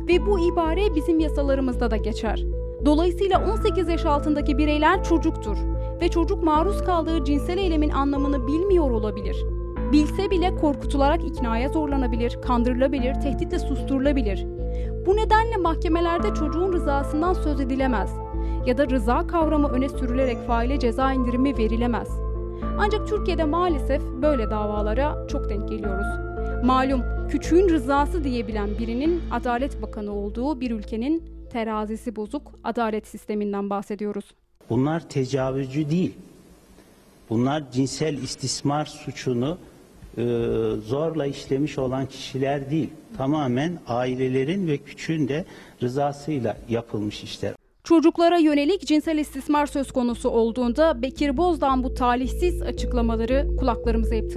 Ve 0.08 0.26
bu 0.26 0.52
ibare 0.52 0.94
bizim 0.94 1.18
yasalarımızda 1.18 1.90
da 1.90 1.96
geçer. 1.96 2.44
Dolayısıyla 2.84 3.52
18 3.52 3.88
yaş 3.88 4.04
altındaki 4.04 4.58
bireyler 4.58 5.04
çocuktur 5.04 5.56
ve 6.00 6.08
çocuk 6.08 6.42
maruz 6.42 6.84
kaldığı 6.84 7.24
cinsel 7.24 7.58
eylemin 7.58 7.90
anlamını 7.90 8.46
bilmiyor 8.46 8.90
olabilir. 8.90 9.36
Bilse 9.92 10.30
bile 10.30 10.56
korkutularak 10.56 11.24
iknaya 11.24 11.68
zorlanabilir, 11.68 12.38
kandırılabilir, 12.42 13.14
tehditle 13.14 13.58
susturulabilir. 13.58 14.46
Bu 15.06 15.16
nedenle 15.16 15.56
mahkemelerde 15.56 16.34
çocuğun 16.34 16.72
rızasından 16.72 17.32
söz 17.32 17.60
edilemez 17.60 18.10
ya 18.66 18.78
da 18.78 18.90
rıza 18.90 19.26
kavramı 19.26 19.68
öne 19.68 19.88
sürülerek 19.88 20.46
faile 20.46 20.78
ceza 20.78 21.12
indirimi 21.12 21.58
verilemez. 21.58 22.08
Ancak 22.78 23.08
Türkiye'de 23.08 23.44
maalesef 23.44 24.02
böyle 24.22 24.50
davalara 24.50 25.26
çok 25.28 25.50
denk 25.50 25.68
geliyoruz. 25.68 26.06
Malum 26.64 27.02
küçüğün 27.28 27.68
rızası 27.68 28.24
diyebilen 28.24 28.78
birinin 28.78 29.22
Adalet 29.30 29.82
Bakanı 29.82 30.12
olduğu 30.12 30.60
bir 30.60 30.70
ülkenin 30.70 31.22
terazisi 31.52 32.16
bozuk 32.16 32.52
adalet 32.64 33.06
sisteminden 33.06 33.70
bahsediyoruz. 33.70 34.24
Bunlar 34.70 35.08
tecavüzcü 35.08 35.90
değil. 35.90 36.14
Bunlar 37.30 37.70
cinsel 37.72 38.14
istismar 38.14 38.84
suçunu 38.84 39.58
e, 40.20 40.80
zorla 40.80 41.26
işlemiş 41.26 41.78
olan 41.78 42.06
kişiler 42.06 42.70
değil. 42.70 42.90
Tamamen 43.16 43.78
ailelerin 43.86 44.66
ve 44.68 44.76
küçüğün 44.76 45.28
de 45.28 45.44
rızasıyla 45.82 46.56
yapılmış 46.68 47.24
işler. 47.24 47.54
Çocuklara 47.84 48.38
yönelik 48.38 48.86
cinsel 48.86 49.18
istismar 49.18 49.66
söz 49.66 49.92
konusu 49.92 50.28
olduğunda 50.28 51.02
Bekir 51.02 51.36
Bozdağ'ın 51.36 51.84
bu 51.84 51.94
talihsiz 51.94 52.62
açıklamaları 52.62 53.56
kulaklarımızı 53.58 54.14
hep. 54.14 54.36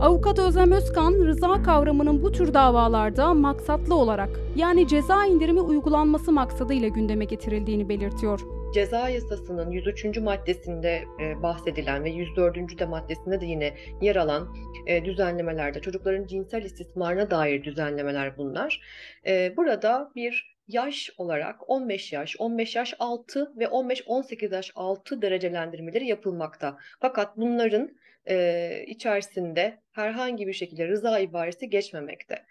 Avukat 0.00 0.38
Özlem 0.38 0.72
Özkan, 0.72 1.12
rıza 1.12 1.62
kavramının 1.62 2.22
bu 2.22 2.32
tür 2.32 2.54
davalarda 2.54 3.34
maksatlı 3.34 3.94
olarak 3.94 4.40
yani 4.56 4.88
ceza 4.88 5.26
indirimi 5.26 5.60
uygulanması 5.60 6.32
maksadıyla 6.32 6.88
gündeme 6.88 7.24
getirildiğini 7.24 7.88
belirtiyor. 7.88 8.40
Ceza 8.74 9.08
yasasının 9.08 9.70
103. 9.70 10.18
maddesinde 10.18 11.04
e, 11.20 11.42
bahsedilen 11.42 12.04
ve 12.04 12.10
104. 12.10 12.78
de 12.78 12.84
maddesinde 12.84 13.40
de 13.40 13.46
yine 13.46 13.74
yer 14.02 14.16
alan 14.16 14.56
e, 14.86 15.04
düzenlemelerde 15.04 15.80
çocukların 15.80 16.26
cinsel 16.26 16.62
istismarına 16.62 17.30
dair 17.30 17.64
düzenlemeler 17.64 18.36
bunlar. 18.38 18.80
E, 19.26 19.56
burada 19.56 20.12
bir 20.16 20.56
yaş 20.68 21.10
olarak 21.18 21.70
15 21.70 22.12
yaş, 22.12 22.36
15 22.38 22.76
yaş 22.76 22.94
altı 22.98 23.52
ve 23.58 23.64
15-18 23.64 24.54
yaş 24.54 24.72
altı 24.74 25.22
derecelendirmeleri 25.22 26.06
yapılmakta. 26.06 26.78
Fakat 27.00 27.36
bunların 27.36 27.90
e, 28.28 28.84
içerisinde 28.86 29.78
herhangi 29.92 30.46
bir 30.46 30.52
şekilde 30.52 30.88
rıza 30.88 31.18
ibaresi 31.18 31.70
geçmemekte. 31.70 32.44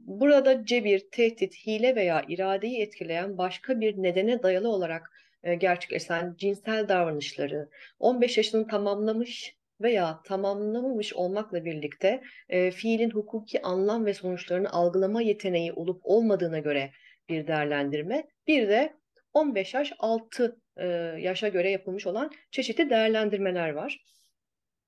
Burada 0.00 0.64
cebir, 0.64 1.06
tehdit, 1.12 1.54
hile 1.66 1.96
veya 1.96 2.24
iradeyi 2.28 2.82
etkileyen 2.82 3.38
başka 3.38 3.80
bir 3.80 4.02
nedene 4.02 4.42
dayalı 4.42 4.68
olarak 4.68 5.10
gerçekleşen 5.58 6.34
cinsel 6.38 6.88
davranışları 6.88 7.68
15 7.98 8.36
yaşını 8.36 8.66
tamamlamış 8.66 9.58
veya 9.80 10.20
tamamlamamış 10.24 11.14
olmakla 11.14 11.64
birlikte 11.64 12.22
e, 12.48 12.70
fiilin 12.70 13.10
hukuki 13.10 13.62
anlam 13.62 14.06
ve 14.06 14.14
sonuçlarını 14.14 14.70
algılama 14.70 15.22
yeteneği 15.22 15.72
olup 15.72 16.00
olmadığına 16.04 16.58
göre 16.58 16.90
bir 17.28 17.46
değerlendirme. 17.46 18.28
Bir 18.46 18.68
de 18.68 18.96
15 19.34 19.74
yaş 19.74 19.92
altı 19.98 20.60
e, 20.76 20.86
yaşa 21.18 21.48
göre 21.48 21.70
yapılmış 21.70 22.06
olan 22.06 22.30
çeşitli 22.50 22.90
değerlendirmeler 22.90 23.70
var. 23.70 24.04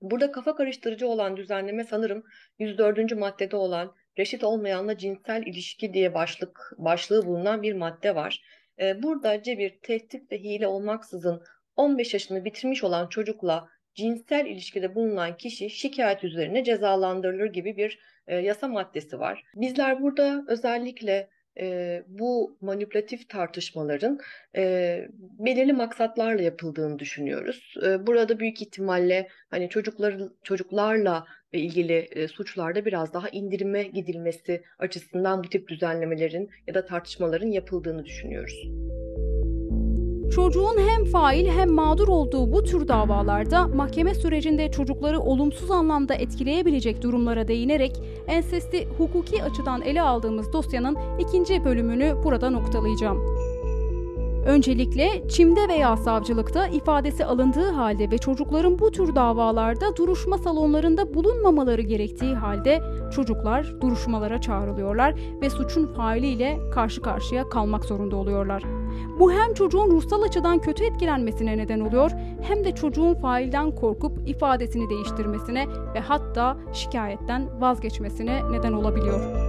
Burada 0.00 0.32
kafa 0.32 0.56
karıştırıcı 0.56 1.08
olan 1.08 1.36
düzenleme 1.36 1.84
sanırım 1.84 2.24
104. 2.58 3.16
maddede 3.16 3.56
olan 3.56 3.94
reşit 4.20 4.44
olmayanla 4.44 4.98
cinsel 4.98 5.42
ilişki 5.46 5.94
diye 5.94 6.14
başlık 6.14 6.72
başlığı 6.78 7.26
bulunan 7.26 7.62
bir 7.62 7.72
madde 7.72 8.14
var. 8.14 8.42
E, 8.80 9.02
burada 9.02 9.42
cebir, 9.42 9.78
tehdit 9.82 10.32
ve 10.32 10.38
hile 10.38 10.66
olmaksızın 10.66 11.42
15 11.76 12.14
yaşını 12.14 12.44
bitirmiş 12.44 12.84
olan 12.84 13.08
çocukla 13.08 13.68
cinsel 13.94 14.46
ilişkide 14.46 14.94
bulunan 14.94 15.36
kişi 15.36 15.70
şikayet 15.70 16.24
üzerine 16.24 16.64
cezalandırılır 16.64 17.52
gibi 17.52 17.76
bir 17.76 17.98
e, 18.26 18.36
yasa 18.36 18.68
maddesi 18.68 19.20
var. 19.20 19.44
Bizler 19.54 20.02
burada 20.02 20.44
özellikle 20.48 21.28
e, 21.60 22.02
bu 22.08 22.58
manipülatif 22.60 23.28
tartışmaların 23.28 24.18
e, 24.56 25.06
belirli 25.38 25.72
maksatlarla 25.72 26.42
yapıldığını 26.42 26.98
düşünüyoruz. 26.98 27.74
Burada 28.00 28.38
büyük 28.38 28.62
ihtimalle 28.62 29.28
hani 29.50 29.68
çocuklar 29.68 30.16
çocuklarla 30.42 31.26
ilgili 31.52 32.28
suçlarda 32.28 32.84
biraz 32.84 33.14
daha 33.14 33.28
indirime 33.28 33.82
gidilmesi 33.82 34.62
açısından 34.78 35.44
bu 35.44 35.48
tip 35.48 35.68
düzenlemelerin 35.68 36.50
ya 36.66 36.74
da 36.74 36.86
tartışmaların 36.86 37.48
yapıldığını 37.48 38.04
düşünüyoruz. 38.04 38.70
Çocuğun 40.34 40.78
hem 40.88 41.04
fail 41.04 41.46
hem 41.46 41.70
mağdur 41.70 42.08
olduğu 42.08 42.52
bu 42.52 42.64
tür 42.64 42.88
davalarda 42.88 43.66
mahkeme 43.66 44.14
sürecinde 44.14 44.70
çocukları 44.70 45.20
olumsuz 45.20 45.70
anlamda 45.70 46.14
etkileyebilecek 46.14 47.02
durumlara 47.02 47.48
değinerek 47.48 47.92
ensesti 48.26 48.86
hukuki 48.98 49.42
açıdan 49.42 49.82
ele 49.82 50.02
aldığımız 50.02 50.52
dosyanın 50.52 50.98
ikinci 51.18 51.64
bölümünü 51.64 52.14
burada 52.24 52.50
noktalayacağım. 52.50 53.39
Öncelikle 54.46 55.28
çimde 55.28 55.68
veya 55.68 55.96
savcılıkta 55.96 56.66
ifadesi 56.66 57.24
alındığı 57.24 57.70
halde 57.70 58.10
ve 58.10 58.18
çocukların 58.18 58.78
bu 58.78 58.90
tür 58.90 59.14
davalarda 59.14 59.96
duruşma 59.96 60.38
salonlarında 60.38 61.14
bulunmamaları 61.14 61.82
gerektiği 61.82 62.34
halde 62.34 62.82
çocuklar 63.14 63.80
duruşmalara 63.80 64.40
çağrılıyorlar 64.40 65.14
ve 65.42 65.50
suçun 65.50 65.86
failiyle 65.86 66.58
karşı 66.74 67.02
karşıya 67.02 67.48
kalmak 67.48 67.84
zorunda 67.84 68.16
oluyorlar. 68.16 68.62
Bu 69.18 69.32
hem 69.32 69.54
çocuğun 69.54 69.90
ruhsal 69.90 70.22
açıdan 70.22 70.58
kötü 70.58 70.84
etkilenmesine 70.84 71.58
neden 71.58 71.80
oluyor 71.80 72.10
hem 72.42 72.64
de 72.64 72.74
çocuğun 72.74 73.14
failden 73.14 73.74
korkup 73.74 74.28
ifadesini 74.28 74.90
değiştirmesine 74.90 75.66
ve 75.94 76.00
hatta 76.00 76.56
şikayetten 76.72 77.60
vazgeçmesine 77.60 78.40
neden 78.50 78.72
olabiliyor. 78.72 79.39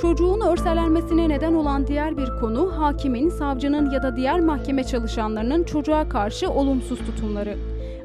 Çocuğun 0.00 0.40
örselenmesine 0.40 1.28
neden 1.28 1.54
olan 1.54 1.86
diğer 1.86 2.16
bir 2.16 2.28
konu 2.40 2.72
hakimin, 2.78 3.28
savcının 3.28 3.90
ya 3.90 4.02
da 4.02 4.16
diğer 4.16 4.40
mahkeme 4.40 4.84
çalışanlarının 4.84 5.64
çocuğa 5.64 6.08
karşı 6.08 6.50
olumsuz 6.50 6.98
tutumları. 6.98 7.56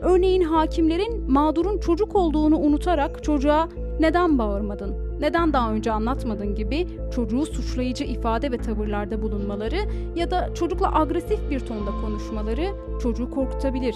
Örneğin 0.02 0.42
hakimlerin 0.42 1.32
mağdurun 1.32 1.78
çocuk 1.78 2.16
olduğunu 2.16 2.58
unutarak 2.58 3.24
çocuğa 3.24 3.70
neden 4.00 4.38
bağırmadın, 4.38 4.96
neden 5.20 5.54
daha 5.54 5.72
önce 5.72 5.92
anlatmadın 5.92 6.56
gibi 6.56 6.88
çocuğu 7.16 7.46
suçlayıcı 7.46 8.04
ifade 8.04 8.52
ve 8.52 8.58
tavırlarda 8.58 9.22
bulunmaları 9.22 9.80
ya 10.16 10.32
da 10.32 10.50
çocukla 10.54 11.00
agresif 11.00 11.50
bir 11.50 11.60
tonda 11.60 11.92
konuşmaları 12.02 12.66
çocuğu 13.02 13.32
korkutabilir. 13.32 13.96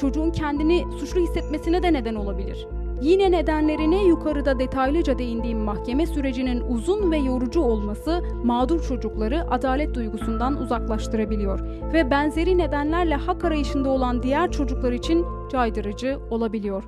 Çocuğun 0.00 0.30
kendini 0.30 0.84
suçlu 1.00 1.20
hissetmesine 1.20 1.82
de 1.82 1.92
neden 1.92 2.14
olabilir. 2.14 2.66
Yine 3.02 3.30
nedenlerine 3.30 4.04
yukarıda 4.04 4.58
detaylıca 4.58 5.18
değindiğim 5.18 5.58
mahkeme 5.58 6.06
sürecinin 6.06 6.60
uzun 6.60 7.10
ve 7.10 7.16
yorucu 7.16 7.60
olması 7.60 8.22
mağdur 8.44 8.82
çocukları 8.82 9.50
adalet 9.50 9.94
duygusundan 9.94 10.60
uzaklaştırabiliyor 10.62 11.60
ve 11.92 12.10
benzeri 12.10 12.58
nedenlerle 12.58 13.14
hak 13.14 13.44
arayışında 13.44 13.88
olan 13.88 14.22
diğer 14.22 14.52
çocuklar 14.52 14.92
için 14.92 15.26
caydırıcı 15.52 16.18
olabiliyor. 16.30 16.84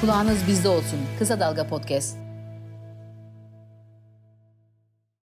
Kulağınız 0.00 0.38
bizde 0.48 0.68
olsun. 0.68 0.98
Kısa 1.18 1.40
Dalga 1.40 1.66
Podcast. 1.66 2.29